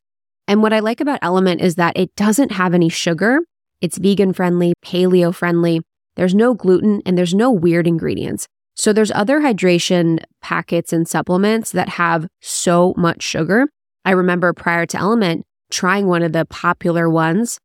[0.48, 3.38] And what I like about Element is that it doesn't have any sugar.
[3.80, 5.80] It's vegan friendly, paleo friendly.
[6.16, 8.48] There's no gluten and there's no weird ingredients.
[8.74, 13.68] So there's other hydration packets and supplements that have so much sugar.
[14.04, 17.58] I remember prior to Element trying one of the popular ones.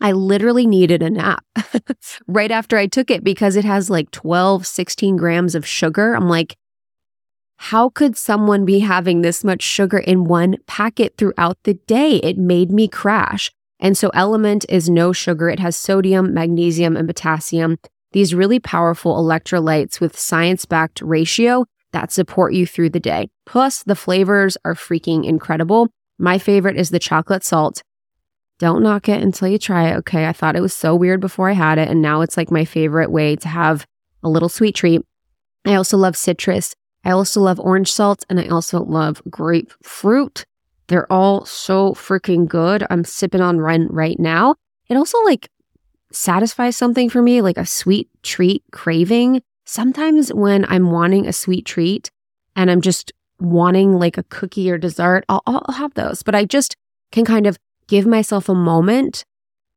[0.00, 1.44] I literally needed a nap
[2.26, 6.14] right after I took it because it has like 12, 16 grams of sugar.
[6.14, 6.56] I'm like,
[7.56, 12.16] how could someone be having this much sugar in one packet throughout the day?
[12.16, 13.50] It made me crash.
[13.80, 15.48] And so element is no sugar.
[15.48, 17.78] It has sodium, magnesium, and potassium.
[18.12, 23.28] These really powerful electrolytes with science backed ratio that support you through the day.
[23.46, 25.88] Plus, the flavors are freaking incredible.
[26.18, 27.82] My favorite is the chocolate salt.
[28.58, 29.96] Don't knock it until you try it.
[29.96, 30.26] Okay.
[30.26, 31.88] I thought it was so weird before I had it.
[31.88, 33.86] And now it's like my favorite way to have
[34.22, 35.00] a little sweet treat.
[35.64, 36.74] I also love citrus.
[37.04, 40.44] I also love orange salt and I also love grapefruit.
[40.90, 42.84] They're all so freaking good.
[42.90, 44.56] I'm sipping on Ren right now.
[44.88, 45.48] It also like
[46.10, 49.40] satisfies something for me, like a sweet treat craving.
[49.64, 52.10] Sometimes when I'm wanting a sweet treat
[52.56, 56.44] and I'm just wanting like a cookie or dessert, I'll, I'll have those, but I
[56.44, 56.76] just
[57.12, 59.24] can kind of give myself a moment.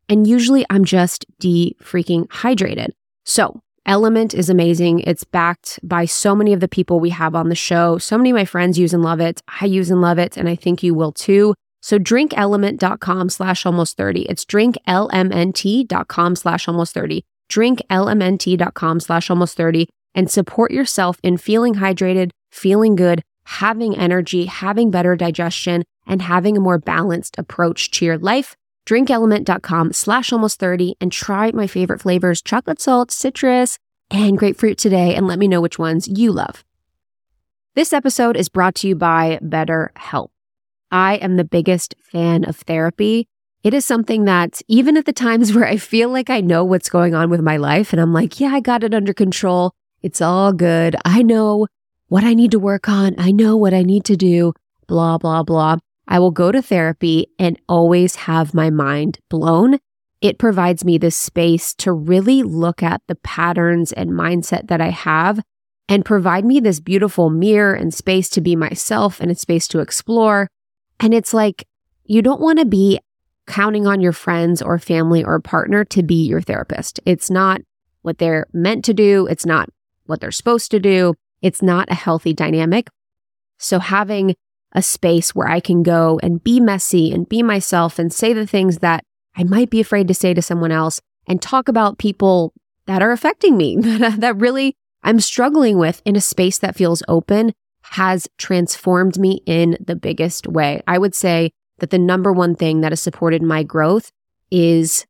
[0.09, 2.89] And usually I'm just de freaking hydrated.
[3.23, 5.01] So Element is amazing.
[5.01, 7.97] It's backed by so many of the people we have on the show.
[7.97, 9.41] So many of my friends use and love it.
[9.61, 11.53] I use and love it, and I think you will too.
[11.81, 14.21] So drinkelement.com slash almost 30.
[14.21, 17.25] It's drinklmnt.com slash almost 30.
[17.51, 24.91] Drinklmnt.com slash almost 30 and support yourself in feeling hydrated, feeling good, having energy, having
[24.91, 28.55] better digestion, and having a more balanced approach to your life.
[28.85, 33.79] Drinkelement.com slash almost 30 and try my favorite flavors chocolate salt, citrus,
[34.11, 36.63] and grapefruit today and let me know which ones you love.
[37.75, 40.29] This episode is brought to you by BetterHelp.
[40.91, 43.27] I am the biggest fan of therapy.
[43.63, 46.89] It is something that even at the times where I feel like I know what's
[46.89, 49.71] going on with my life and I'm like, yeah, I got it under control.
[50.01, 50.95] It's all good.
[51.05, 51.67] I know
[52.09, 53.15] what I need to work on.
[53.17, 54.53] I know what I need to do,
[54.85, 55.77] blah, blah, blah.
[56.07, 59.79] I will go to therapy and always have my mind blown.
[60.21, 64.89] It provides me this space to really look at the patterns and mindset that I
[64.89, 65.41] have
[65.89, 69.79] and provide me this beautiful mirror and space to be myself and a space to
[69.79, 70.47] explore.
[70.99, 71.67] And it's like,
[72.05, 72.99] you don't want to be
[73.47, 76.99] counting on your friends or family or partner to be your therapist.
[77.05, 77.61] It's not
[78.01, 79.27] what they're meant to do.
[79.27, 79.69] It's not
[80.05, 81.15] what they're supposed to do.
[81.41, 82.87] It's not a healthy dynamic.
[83.57, 84.35] So having
[84.73, 88.47] a space where I can go and be messy and be myself and say the
[88.47, 89.03] things that
[89.35, 92.53] I might be afraid to say to someone else and talk about people
[92.85, 97.53] that are affecting me, that really I'm struggling with in a space that feels open
[97.81, 100.81] has transformed me in the biggest way.
[100.87, 104.11] I would say that the number one thing that has supported my growth
[104.49, 105.05] is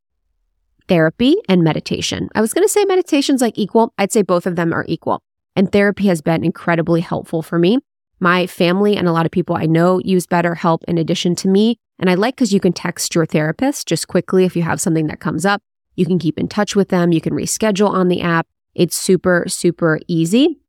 [0.87, 2.29] therapy and meditation.
[2.35, 3.93] I was going to say meditation's like equal.
[3.97, 5.21] I'd say both of them are equal.
[5.55, 7.77] And therapy has been incredibly helpful for me.
[8.23, 11.77] My family and a lot of people I know use BetterHelp in addition to me.
[11.99, 15.07] And I like because you can text your therapist just quickly if you have something
[15.07, 15.61] that comes up.
[15.97, 17.11] You can keep in touch with them.
[17.11, 18.47] You can reschedule on the app.
[18.75, 20.61] It's super, super easy.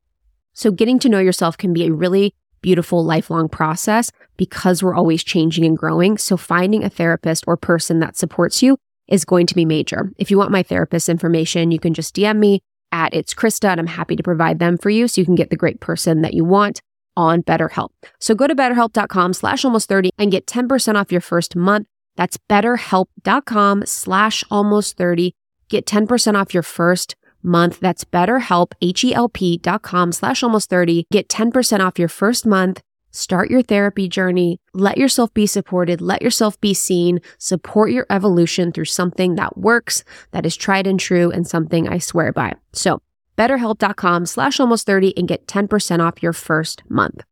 [0.52, 5.22] So getting to know yourself can be a really beautiful lifelong process because we're always
[5.22, 6.18] changing and growing.
[6.18, 10.10] So finding a therapist or person that supports you is going to be major.
[10.18, 13.78] If you want my therapist information, you can just DM me at it's Krista and
[13.78, 16.34] I'm happy to provide them for you so you can get the great person that
[16.34, 16.80] you want
[17.16, 17.90] on BetterHelp.
[18.18, 21.86] So go to betterhelp.com slash almost 30 and get 10% off your first month.
[22.16, 25.34] That's betterhelp.com slash almost 30.
[25.68, 27.80] Get 10% off your first month.
[27.80, 31.06] That's betterhelp, H-E-L-P dot com slash almost 30.
[31.10, 32.80] Get 10% off your first month.
[33.10, 34.58] Start your therapy journey.
[34.72, 36.00] Let yourself be supported.
[36.00, 37.20] Let yourself be seen.
[37.38, 40.02] Support your evolution through something that works,
[40.32, 42.54] that is tried and true, and something I swear by.
[42.72, 43.00] So
[43.36, 47.22] betterhelp.com slash almost 30 and get 10% off your first month.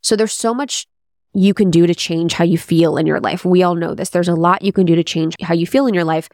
[0.00, 0.86] So there's so much
[1.34, 3.44] you can do to change how you feel in your life.
[3.44, 4.10] We all know this.
[4.10, 6.28] There's a lot you can do to change how you feel in your life.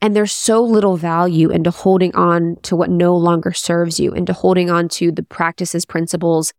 [0.00, 4.32] And there's so little value into holding on to what no longer serves you, into
[4.32, 6.52] holding on to the practices, principles,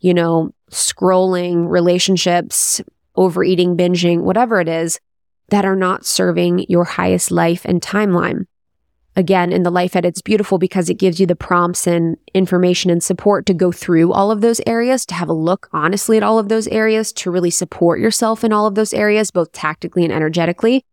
[0.00, 2.82] you know, scrolling, relationships,
[3.16, 5.00] overeating, binging, whatever it is
[5.48, 8.46] that are not serving your highest life and timeline
[9.16, 12.90] again in the life edit it's beautiful because it gives you the prompts and information
[12.90, 16.22] and support to go through all of those areas to have a look honestly at
[16.22, 20.04] all of those areas to really support yourself in all of those areas both tactically
[20.04, 20.84] and energetically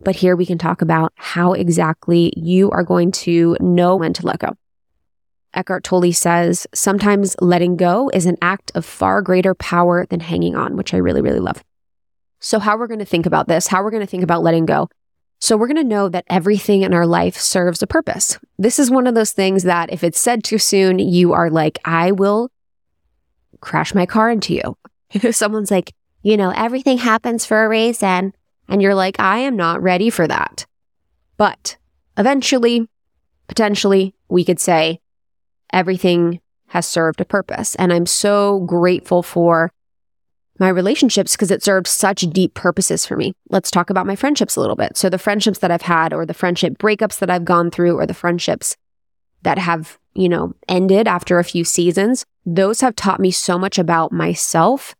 [0.00, 4.26] but here we can talk about how exactly you are going to know when to
[4.26, 4.56] let go
[5.54, 10.56] Eckhart Tolle says, sometimes letting go is an act of far greater power than hanging
[10.56, 11.62] on, which I really, really love.
[12.40, 14.24] So, how are we're going to think about this, how are we're going to think
[14.24, 14.88] about letting go
[15.44, 18.38] so we're going to know that everything in our life serves a purpose.
[18.58, 21.78] This is one of those things that if it's said too soon, you are like,
[21.84, 22.50] I will
[23.60, 24.78] crash my car into you.
[25.10, 25.92] If someone's like,
[26.22, 28.32] you know, everything happens for a reason,
[28.70, 30.64] and you're like, I am not ready for that.
[31.36, 31.76] But
[32.16, 32.88] eventually,
[33.46, 35.02] potentially, we could say
[35.74, 37.74] everything has served a purpose.
[37.74, 39.73] And I'm so grateful for
[40.58, 43.34] my relationships because it served such deep purposes for me.
[43.48, 44.96] Let's talk about my friendships a little bit.
[44.96, 48.06] So, the friendships that I've had, or the friendship breakups that I've gone through, or
[48.06, 48.76] the friendships
[49.42, 53.78] that have, you know, ended after a few seasons, those have taught me so much
[53.78, 54.94] about myself,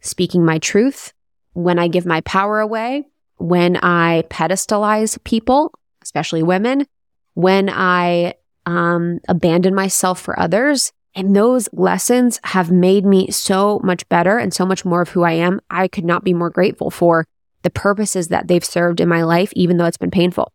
[0.00, 1.12] speaking my truth,
[1.52, 3.04] when I give my power away,
[3.36, 6.86] when I pedestalize people, especially women,
[7.34, 8.34] when I
[8.66, 10.92] um, abandon myself for others.
[11.14, 15.22] And those lessons have made me so much better and so much more of who
[15.22, 15.60] I am.
[15.70, 17.24] I could not be more grateful for
[17.62, 20.52] the purposes that they've served in my life, even though it's been painful.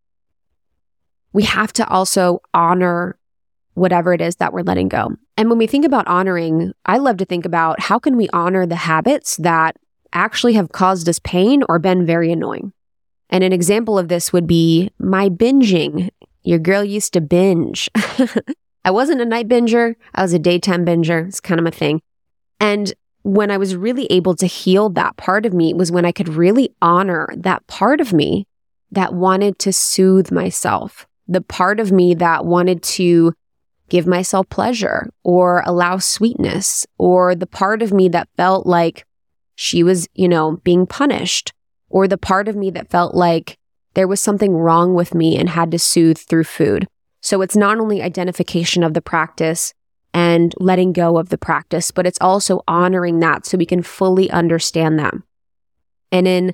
[1.32, 3.18] We have to also honor
[3.74, 5.16] whatever it is that we're letting go.
[5.38, 8.66] And when we think about honoring, I love to think about how can we honor
[8.66, 9.78] the habits that
[10.12, 12.74] actually have caused us pain or been very annoying.
[13.30, 16.10] And an example of this would be my binging.
[16.43, 17.89] Your girl used to binge.
[18.84, 21.27] I wasn't a night binger, I was a daytime binger.
[21.27, 22.01] It's kind of a thing.
[22.59, 26.11] And when I was really able to heal that part of me was when I
[26.11, 28.47] could really honor that part of me
[28.91, 33.34] that wanted to soothe myself, the part of me that wanted to
[33.89, 39.05] give myself pleasure or allow sweetness, or the part of me that felt like
[39.55, 41.51] she was, you know, being punished,
[41.89, 43.57] or the part of me that felt like
[43.95, 46.88] there was something wrong with me and had to soothe through food.
[47.22, 49.74] So it's not only identification of the practice
[50.13, 54.30] and letting go of the practice, but it's also honoring that so we can fully
[54.32, 55.24] understand them.
[56.11, 56.53] And in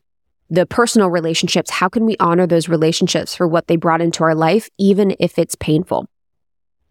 [0.49, 4.35] the personal relationships, how can we honor those relationships for what they brought into our
[4.35, 6.07] life, even if it's painful?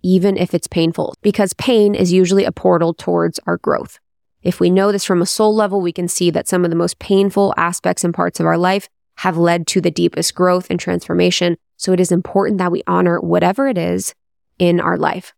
[0.03, 3.99] Even if it's painful, because pain is usually a portal towards our growth.
[4.43, 6.77] If we know this from a soul level, we can see that some of the
[6.77, 10.79] most painful aspects and parts of our life have led to the deepest growth and
[10.79, 11.57] transformation.
[11.85, 14.14] So it is important that we honor whatever it is
[14.59, 15.35] in our life.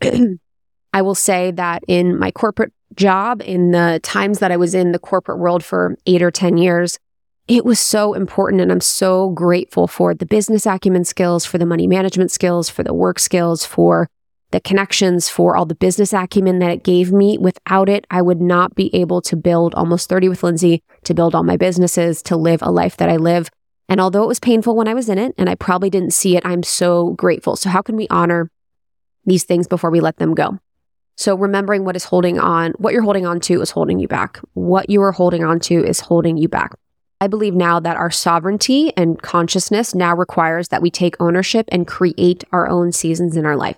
[0.92, 4.92] I will say that in my corporate job, in the times that I was in
[4.92, 6.96] the corporate world for eight or 10 years,
[7.48, 8.62] it was so important.
[8.62, 12.84] And I'm so grateful for the business acumen skills, for the money management skills, for
[12.84, 14.08] the work skills, for
[14.52, 17.36] the connections, for all the business acumen that it gave me.
[17.36, 21.34] Without it, I would not be able to build almost 30 with Lindsey, to build
[21.34, 23.50] all my businesses, to live a life that I live.
[23.90, 26.36] And although it was painful when I was in it and I probably didn't see
[26.36, 27.56] it, I'm so grateful.
[27.56, 28.48] So, how can we honor
[29.26, 30.60] these things before we let them go?
[31.16, 34.40] So, remembering what is holding on, what you're holding on to is holding you back.
[34.54, 36.72] What you are holding on to is holding you back.
[37.20, 41.86] I believe now that our sovereignty and consciousness now requires that we take ownership and
[41.86, 43.76] create our own seasons in our life.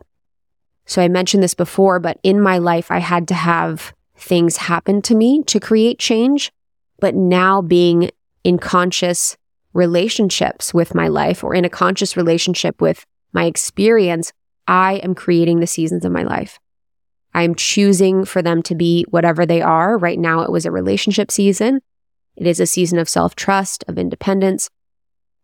[0.84, 5.00] So I mentioned this before, but in my life, I had to have things happen
[5.02, 6.52] to me to create change.
[7.00, 8.10] But now being
[8.44, 9.36] in conscious
[9.72, 14.32] relationships with my life or in a conscious relationship with my experience,
[14.66, 16.58] I am creating the seasons of my life.
[17.34, 19.96] I am choosing for them to be whatever they are.
[19.96, 21.80] Right now, it was a relationship season.
[22.36, 24.68] It is a season of self trust, of independence.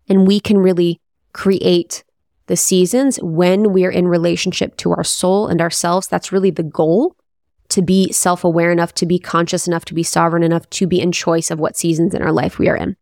[0.09, 1.01] And we can really
[1.33, 2.05] create
[2.47, 6.09] the seasons when we're in relationship to our soul and ourselves.
[6.09, 7.16] That's really the goal
[7.70, 11.01] to be self aware enough, to be conscious enough, to be sovereign enough, to be
[11.01, 12.97] in choice of what seasons in our life we are in.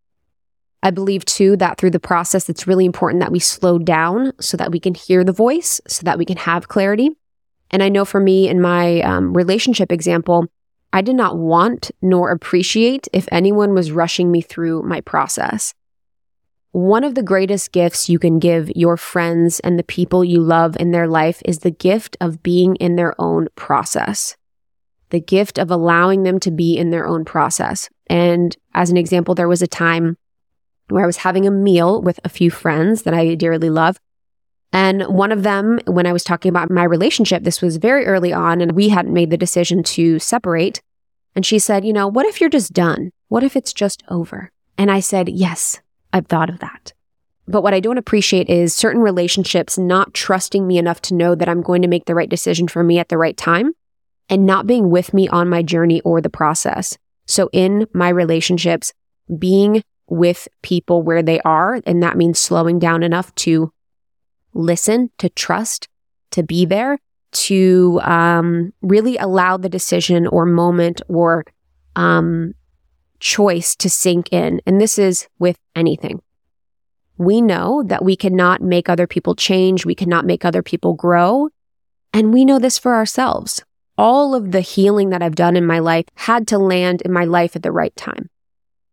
[0.83, 4.57] I believe too that through the process, it's really important that we slow down so
[4.57, 7.09] that we can hear the voice, so that we can have clarity.
[7.71, 10.45] And I know for me in my um, relationship example,
[10.93, 15.73] I did not want nor appreciate if anyone was rushing me through my process.
[16.71, 20.77] One of the greatest gifts you can give your friends and the people you love
[20.79, 24.37] in their life is the gift of being in their own process,
[25.09, 27.89] the gift of allowing them to be in their own process.
[28.07, 30.17] And as an example, there was a time
[30.89, 33.99] where I was having a meal with a few friends that I dearly love.
[34.73, 38.33] And one of them, when I was talking about my relationship, this was very early
[38.33, 40.81] on, and we hadn't made the decision to separate.
[41.35, 43.11] And she said, You know, what if you're just done?
[43.29, 44.51] What if it's just over?
[44.77, 45.81] And I said, Yes,
[46.11, 46.93] I've thought of that.
[47.47, 51.47] But what I don't appreciate is certain relationships not trusting me enough to know that
[51.47, 53.71] I'm going to make the right decision for me at the right time
[54.29, 56.97] and not being with me on my journey or the process.
[57.25, 58.93] So in my relationships,
[59.37, 63.71] being with people where they are, and that means slowing down enough to
[64.53, 65.87] listen, to trust,
[66.31, 66.99] to be there,
[67.31, 71.45] to um, really allow the decision or moment or
[71.95, 72.53] um,
[73.19, 74.61] choice to sink in.
[74.65, 76.21] And this is with anything.
[77.17, 79.85] We know that we cannot make other people change.
[79.85, 81.49] We cannot make other people grow.
[82.13, 83.63] And we know this for ourselves.
[83.97, 87.25] All of the healing that I've done in my life had to land in my
[87.25, 88.29] life at the right time.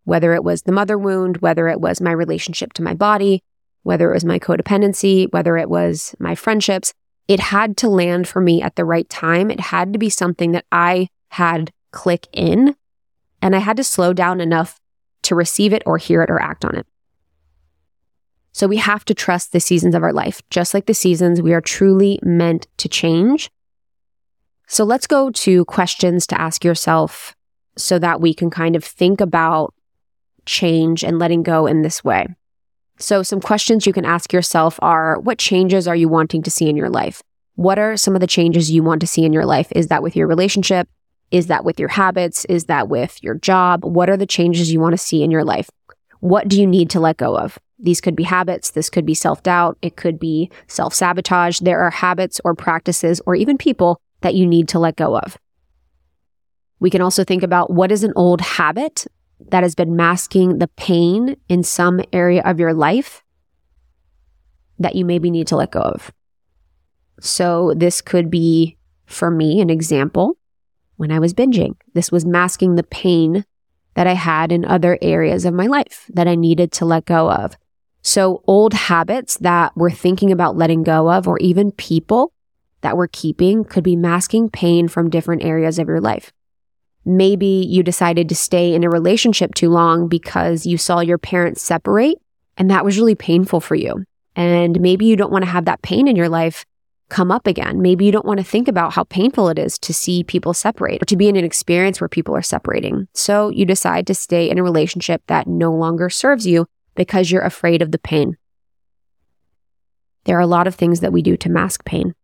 [0.05, 3.43] Whether it was the mother wound, whether it was my relationship to my body,
[3.83, 6.93] whether it was my codependency, whether it was my friendships,
[7.29, 9.51] it had to land for me at the right time.
[9.51, 12.77] It had to be something that I had click in
[13.41, 14.81] and I had to slow down enough
[15.23, 16.87] to receive it or hear it or act on it.
[18.53, 20.41] So we have to trust the seasons of our life.
[20.49, 23.51] Just like the seasons, we are truly meant to change.
[24.67, 27.35] So let's go to questions to ask yourself
[27.77, 29.75] so that we can kind of think about
[30.47, 32.27] change and letting go in this way.
[32.99, 36.69] So, some questions you can ask yourself are what changes are you wanting to see
[36.69, 37.23] in your life?
[37.57, 39.69] What are some of the changes you want to see in your life?
[39.73, 40.89] Is that with your relationship?
[41.31, 42.45] Is that with your habits?
[42.47, 43.85] Is that with your job?
[43.85, 45.69] What are the changes you want to see in your life?
[46.21, 47.59] What do you need to let go of?
[47.79, 48.71] These could be habits.
[48.71, 49.77] This could be self doubt.
[49.83, 51.61] It could be self sabotage.
[51.61, 55.37] There are habits or practices or even people that you need to let go of.
[56.81, 59.07] We can also think about what is an old habit
[59.41, 63.23] that has been masking the pain in some area of your life
[64.79, 66.13] that you maybe need to let go of.
[67.21, 68.77] So, this could be
[69.07, 70.37] for me an example
[70.97, 71.77] when I was binging.
[71.93, 73.45] This was masking the pain
[73.95, 77.31] that I had in other areas of my life that I needed to let go
[77.31, 77.57] of.
[78.03, 82.33] So, old habits that we're thinking about letting go of, or even people
[82.83, 86.33] that we're keeping, could be masking pain from different areas of your life.
[87.05, 91.63] Maybe you decided to stay in a relationship too long because you saw your parents
[91.63, 92.19] separate
[92.57, 94.05] and that was really painful for you.
[94.37, 96.65] And maybe you don't want to have that pain in your life
[97.11, 97.83] come up again.
[97.83, 101.03] Maybe you don't want to think about how painful it is to see people separate
[101.03, 103.07] or to be in an experience where people are separating.
[103.15, 107.43] So you decide to stay in a relationship that no longer serves you because you're
[107.43, 108.37] afraid of the pain.
[110.25, 112.15] There are a lot of things that we do to mask pain.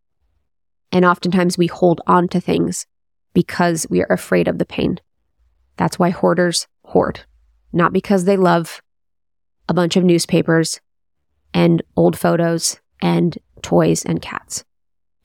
[0.91, 2.87] And oftentimes we hold on to things
[3.33, 4.99] because we are afraid of the pain.
[5.77, 7.21] That's why hoarders hoard,
[7.73, 8.83] not because they love
[9.69, 10.81] a bunch of newspapers
[11.55, 14.65] and old photos and toys and cats.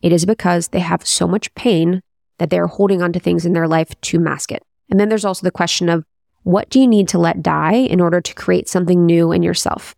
[0.01, 2.01] It is because they have so much pain
[2.37, 4.63] that they're holding onto things in their life to mask it.
[4.89, 6.05] And then there's also the question of
[6.43, 9.95] what do you need to let die in order to create something new in yourself?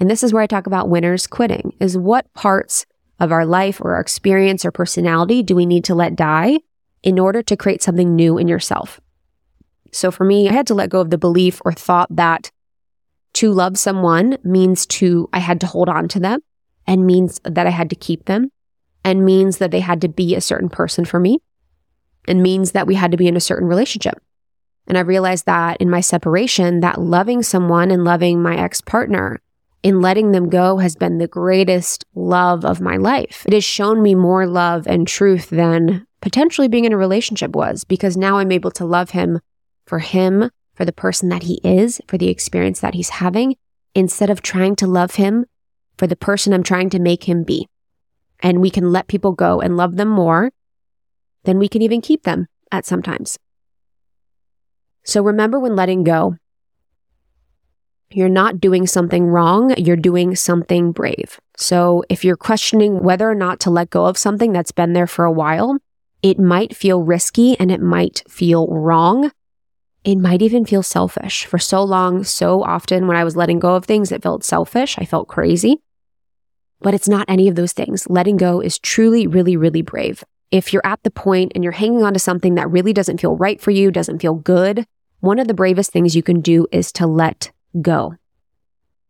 [0.00, 2.86] And this is where I talk about winners quitting is what parts
[3.20, 6.58] of our life or our experience or personality do we need to let die
[7.04, 8.98] in order to create something new in yourself.
[9.92, 12.50] So for me, I had to let go of the belief or thought that
[13.34, 16.40] to love someone means to, I had to hold on to them
[16.86, 18.50] and means that I had to keep them
[19.04, 21.38] and means that they had to be a certain person for me
[22.26, 24.18] and means that we had to be in a certain relationship.
[24.86, 29.40] And I realized that in my separation, that loving someone and loving my ex partner
[29.82, 33.44] in letting them go has been the greatest love of my life.
[33.46, 37.84] It has shown me more love and truth than potentially being in a relationship was
[37.84, 39.40] because now I'm able to love him
[39.86, 43.56] for him, for the person that he is, for the experience that he's having,
[43.94, 45.44] instead of trying to love him
[45.98, 47.68] for the person I'm trying to make him be.
[48.40, 50.50] And we can let people go and love them more
[51.42, 53.38] than we can even keep them at sometimes.
[55.04, 56.38] So remember when letting go,
[58.10, 61.38] you're not doing something wrong, you're doing something brave.
[61.58, 65.06] So if you're questioning whether or not to let go of something that's been there
[65.06, 65.76] for a while,
[66.24, 69.30] it might feel risky and it might feel wrong.
[70.04, 71.44] It might even feel selfish.
[71.44, 74.96] For so long, so often when I was letting go of things, it felt selfish.
[74.98, 75.82] I felt crazy.
[76.80, 78.08] But it's not any of those things.
[78.08, 80.24] Letting go is truly, really, really brave.
[80.50, 83.36] If you're at the point and you're hanging on to something that really doesn't feel
[83.36, 84.86] right for you, doesn't feel good,
[85.20, 87.52] one of the bravest things you can do is to let
[87.82, 88.14] go.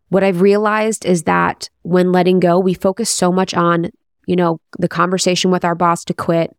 [0.09, 3.91] What I've realized is that when letting go, we focus so much on,
[4.27, 6.57] you know, the conversation with our boss to quit,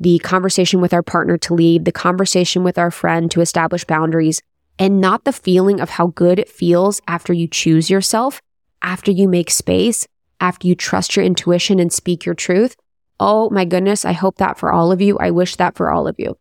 [0.00, 4.40] the conversation with our partner to leave, the conversation with our friend to establish boundaries,
[4.78, 8.40] and not the feeling of how good it feels after you choose yourself,
[8.82, 10.06] after you make space,
[10.40, 12.76] after you trust your intuition and speak your truth.
[13.18, 15.18] Oh my goodness, I hope that for all of you.
[15.18, 16.38] I wish that for all of you.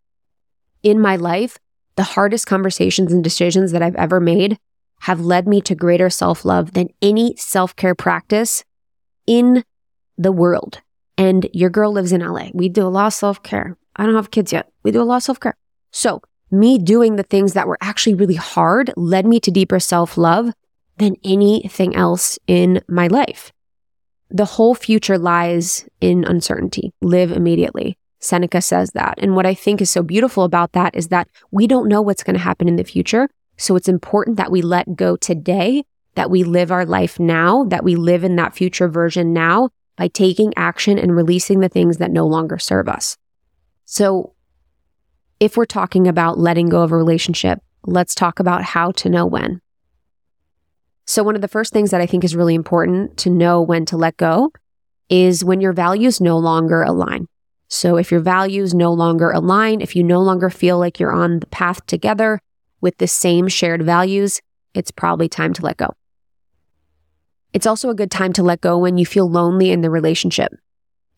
[0.83, 1.57] In my life,
[1.95, 4.59] the hardest conversations and decisions that I've ever made
[5.01, 8.63] have led me to greater self love than any self care practice
[9.25, 9.63] in
[10.17, 10.81] the world.
[11.17, 12.49] And your girl lives in LA.
[12.53, 13.77] We do a lot of self care.
[13.95, 14.71] I don't have kids yet.
[14.83, 15.57] We do a lot of self care.
[15.91, 20.17] So, me doing the things that were actually really hard led me to deeper self
[20.17, 20.53] love
[20.97, 23.51] than anything else in my life.
[24.29, 26.93] The whole future lies in uncertainty.
[27.01, 27.97] Live immediately.
[28.19, 29.15] Seneca says that.
[29.19, 32.23] And what I think is so beautiful about that is that we don't know what's
[32.23, 33.29] going to happen in the future.
[33.57, 35.83] So it's important that we let go today,
[36.15, 40.07] that we live our life now, that we live in that future version now, by
[40.07, 43.17] taking action and releasing the things that no longer serve us.
[43.85, 44.33] So,
[45.39, 49.25] if we're talking about letting go of a relationship, let's talk about how to know
[49.25, 49.61] when.
[51.05, 53.85] So, one of the first things that I think is really important to know when
[53.85, 54.51] to let go
[55.09, 57.27] is when your values no longer align.
[57.69, 61.39] So, if your values no longer align, if you no longer feel like you're on
[61.39, 62.39] the path together
[62.81, 64.41] with the same shared values,
[64.73, 65.95] it's probably time to let go.
[67.53, 70.53] It's also a good time to let go when you feel lonely in the relationship.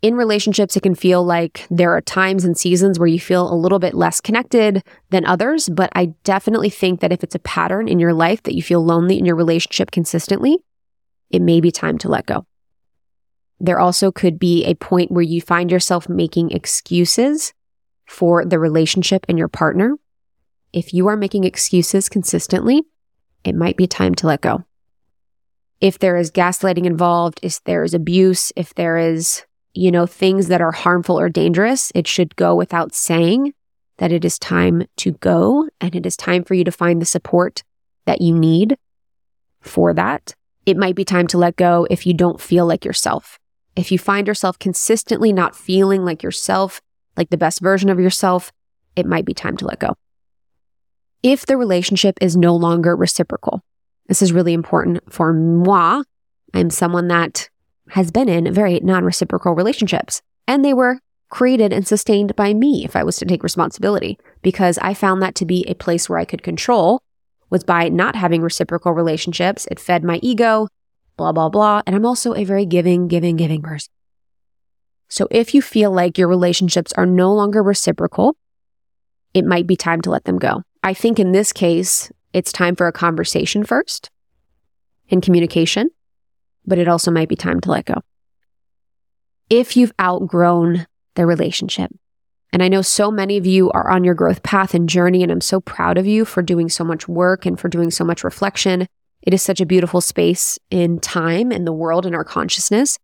[0.01, 3.55] In relationships, it can feel like there are times and seasons where you feel a
[3.55, 7.89] little bit less connected than others, but I definitely think that if it's a pattern
[7.89, 10.59] in your life that you feel lonely in your relationship consistently,
[11.29, 12.45] it may be time to let go.
[13.59, 17.53] There also could be a point where you find yourself making excuses
[18.05, 19.97] for the relationship and your partner.
[20.71, 22.83] If you are making excuses consistently,
[23.43, 24.63] it might be time to let go.
[25.81, 30.47] If there is gaslighting involved, if there is abuse, if there is, you know, things
[30.47, 33.53] that are harmful or dangerous, it should go without saying
[33.97, 37.05] that it is time to go and it is time for you to find the
[37.05, 37.63] support
[38.05, 38.77] that you need
[39.61, 40.33] for that.
[40.65, 43.39] It might be time to let go if you don't feel like yourself.
[43.75, 46.81] If you find yourself consistently not feeling like yourself,
[47.15, 48.51] like the best version of yourself,
[48.95, 49.95] it might be time to let go.
[51.23, 53.61] If the relationship is no longer reciprocal,
[54.09, 56.03] this is really important for moi.
[56.53, 57.47] I'm someone that
[57.89, 60.99] has been in very non reciprocal relationships, and they were
[61.29, 65.35] created and sustained by me if I was to take responsibility, because I found that
[65.35, 67.01] to be a place where I could control
[67.51, 69.67] was by not having reciprocal relationships.
[69.69, 70.67] It fed my ego,
[71.15, 71.83] blah, blah, blah.
[71.85, 73.91] And I'm also a very giving, giving, giving person.
[75.07, 78.35] So if you feel like your relationships are no longer reciprocal,
[79.35, 80.63] it might be time to let them go.
[80.83, 84.09] I think in this case, it's time for a conversation first
[85.07, 85.89] in communication,
[86.65, 87.95] but it also might be time to let go.
[89.49, 91.91] If you've outgrown the relationship,
[92.51, 95.31] and I know so many of you are on your growth path and journey, and
[95.31, 98.23] I'm so proud of you for doing so much work and for doing so much
[98.23, 98.87] reflection.
[99.21, 102.97] It is such a beautiful space in time, in the world, in our consciousness.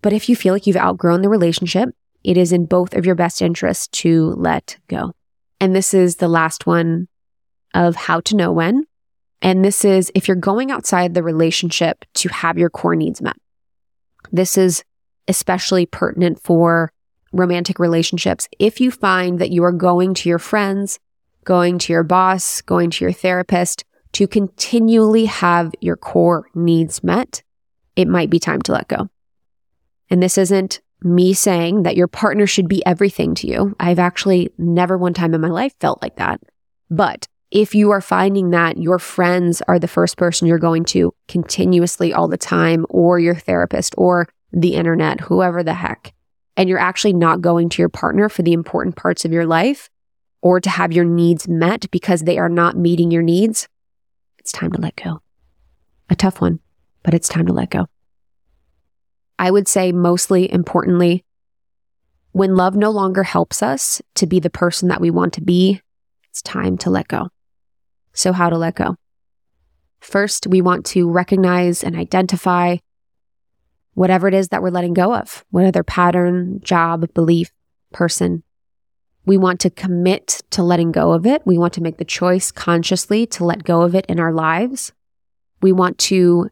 [0.00, 1.90] But if you feel like you've outgrown the relationship,
[2.24, 5.12] it is in both of your best interests to let go.
[5.60, 7.08] And this is the last one
[7.74, 8.84] of how to know when.
[9.40, 13.36] And this is if you're going outside the relationship to have your core needs met.
[14.30, 14.84] This is
[15.28, 16.92] especially pertinent for
[17.32, 18.48] romantic relationships.
[18.58, 20.98] If you find that you are going to your friends,
[21.44, 27.42] going to your boss, going to your therapist to continually have your core needs met,
[27.96, 29.08] it might be time to let go.
[30.10, 33.74] And this isn't me saying that your partner should be everything to you.
[33.80, 36.40] I've actually never one time in my life felt like that.
[36.90, 41.14] But if you are finding that your friends are the first person you're going to
[41.28, 46.14] continuously all the time, or your therapist, or the internet, whoever the heck,
[46.56, 49.90] and you're actually not going to your partner for the important parts of your life
[50.40, 53.68] or to have your needs met because they are not meeting your needs,
[54.38, 55.20] it's time to let go.
[56.08, 56.58] A tough one,
[57.02, 57.86] but it's time to let go.
[59.38, 61.24] I would say, mostly importantly,
[62.32, 65.82] when love no longer helps us to be the person that we want to be,
[66.30, 67.28] it's time to let go.
[68.12, 68.96] So, how to let go?
[70.00, 72.78] First, we want to recognize and identify
[73.94, 77.52] whatever it is that we're letting go of, whatever pattern, job, belief,
[77.92, 78.42] person.
[79.24, 81.42] We want to commit to letting go of it.
[81.44, 84.92] We want to make the choice consciously to let go of it in our lives.
[85.60, 86.50] We want to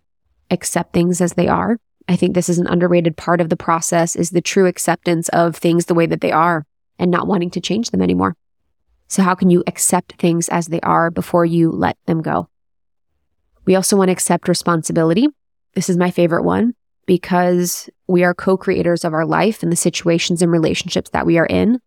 [0.51, 1.79] accept things as they are.
[2.07, 5.57] I think this is an underrated part of the process is the true acceptance of
[5.57, 6.65] things the way that they are
[6.99, 8.37] and not wanting to change them anymore.
[9.11, 12.49] So how can you accept things as they are before you let them go?
[13.67, 15.27] We also want to accept responsibility.
[15.75, 16.75] This is my favorite one
[17.07, 21.39] because we are co creators of our life and the situations and relationships that we
[21.39, 21.81] are in.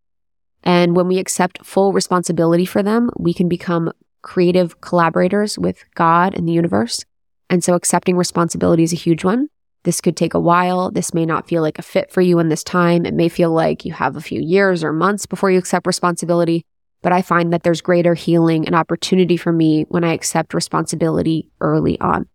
[0.64, 6.36] And when we accept full responsibility for them, we can become creative collaborators with God
[6.36, 7.06] and the universe.
[7.50, 9.48] And so accepting responsibility is a huge one.
[9.84, 10.92] This could take a while.
[10.92, 13.06] This may not feel like a fit for you in this time.
[13.06, 16.66] It may feel like you have a few years or months before you accept responsibility.
[17.04, 21.52] But I find that there's greater healing and opportunity for me when I accept responsibility
[21.62, 22.28] early on.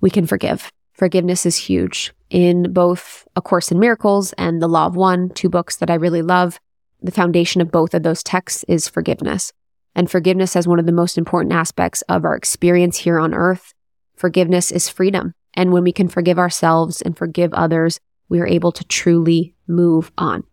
[0.00, 0.70] We can forgive.
[0.94, 5.50] Forgiveness is huge in both A Course in Miracles and The Law of One, two
[5.50, 6.58] books that I really love.
[7.02, 9.52] The foundation of both of those texts is forgiveness.
[9.94, 13.74] And forgiveness as one of the most important aspects of our experience here on earth.
[14.16, 15.32] Forgiveness is freedom.
[15.54, 20.12] And when we can forgive ourselves and forgive others, we are able to truly move
[20.16, 20.44] on.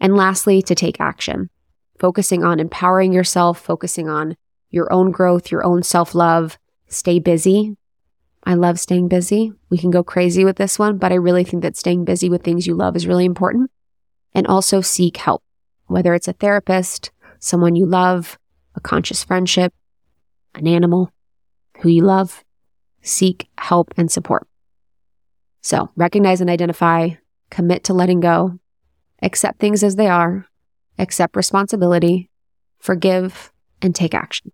[0.00, 1.50] And lastly, to take action,
[1.98, 4.36] focusing on empowering yourself, focusing on
[4.70, 6.58] your own growth, your own self love.
[6.88, 7.76] Stay busy,
[8.44, 9.52] I love staying busy.
[9.68, 12.42] We can go crazy with this one, but I really think that staying busy with
[12.42, 13.70] things you love is really important.
[14.34, 15.42] And also seek help,
[15.86, 18.38] whether it's a therapist, someone you love,
[18.74, 19.74] a conscious friendship,
[20.54, 21.12] an animal
[21.80, 22.44] who you love.
[23.02, 24.46] Seek help and support.
[25.62, 27.10] So recognize and identify,
[27.50, 28.58] commit to letting go,
[29.22, 30.46] accept things as they are,
[30.98, 32.30] accept responsibility,
[32.78, 33.52] forgive,
[33.82, 34.52] and take action.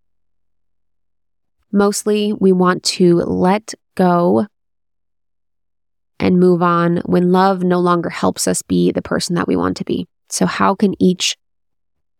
[1.73, 4.47] Mostly, we want to let go
[6.19, 9.77] and move on when love no longer helps us be the person that we want
[9.77, 10.07] to be.
[10.29, 11.37] So, how can each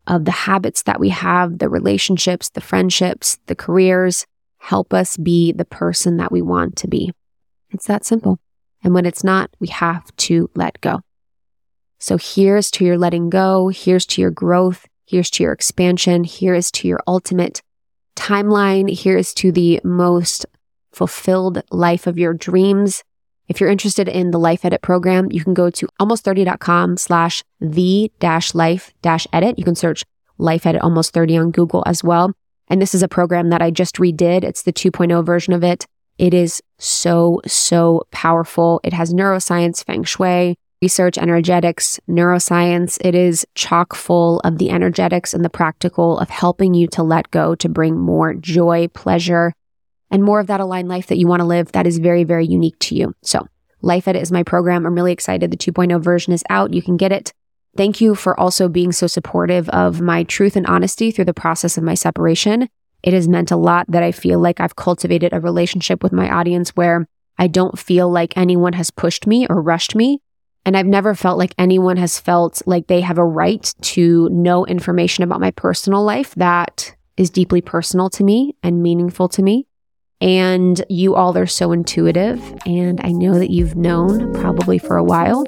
[0.07, 4.27] of the habits that we have, the relationships, the friendships, the careers,
[4.59, 7.13] help us be the person that we want to be?
[7.71, 8.39] It's that simple.
[8.85, 11.01] And when it's not, we have to let go.
[11.99, 13.69] So here's to your letting go.
[13.69, 14.87] Here's to your growth.
[15.07, 16.25] Here's to your expansion.
[16.25, 17.63] Here is to your ultimate
[18.17, 18.91] timeline.
[18.91, 20.47] Here is to the most
[20.93, 23.05] fulfilled life of your dreams.
[23.49, 28.11] If you're interested in the Life Edit program, you can go to almost30.com slash the
[28.19, 29.59] dash life dash edit.
[29.59, 30.05] You can search
[30.39, 32.33] Life Edit Almost 30 on Google as well.
[32.69, 34.43] And this is a program that I just redid.
[34.43, 35.87] It's the 2.0 version of it.
[36.19, 38.81] It is so, so powerful.
[38.83, 42.99] It has neuroscience, feng shui, research, energetics, neuroscience.
[43.05, 47.31] It is chock full of the energetics and the practical of helping you to let
[47.31, 49.53] go to bring more joy, pleasure,
[50.11, 52.47] and more of that aligned life that you want to live that is very, very
[52.47, 53.15] unique to you.
[53.23, 53.47] So,
[53.83, 54.87] Life Edit is my program.
[54.87, 55.51] I'm really excited.
[55.51, 56.73] The 2.0 version is out.
[56.73, 57.33] You can get it.
[57.77, 61.77] Thank you for also being so supportive of my truth and honesty through the process
[61.77, 62.69] of my separation.
[63.03, 66.31] It has meant a lot that I feel like I've cultivated a relationship with my
[66.31, 67.07] audience where
[67.39, 70.21] I don't feel like anyone has pushed me or rushed me.
[70.67, 74.67] And I've never felt like anyone has felt like they have a right to know
[74.67, 79.69] information about my personal life that is deeply personal to me and meaningful to me.
[80.21, 82.41] And you all are so intuitive.
[82.65, 85.45] And I know that you've known probably for a while.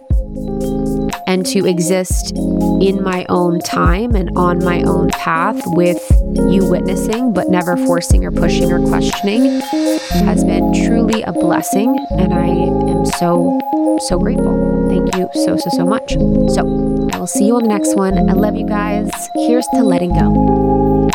[1.26, 6.02] And to exist in my own time and on my own path with
[6.50, 9.60] you witnessing, but never forcing or pushing or questioning
[10.10, 11.98] has been truly a blessing.
[12.12, 13.58] And I am so,
[14.08, 14.88] so grateful.
[14.88, 16.12] Thank you so, so, so much.
[16.54, 18.16] So I will see you on the next one.
[18.16, 19.10] I love you guys.
[19.34, 21.08] Here's to letting go.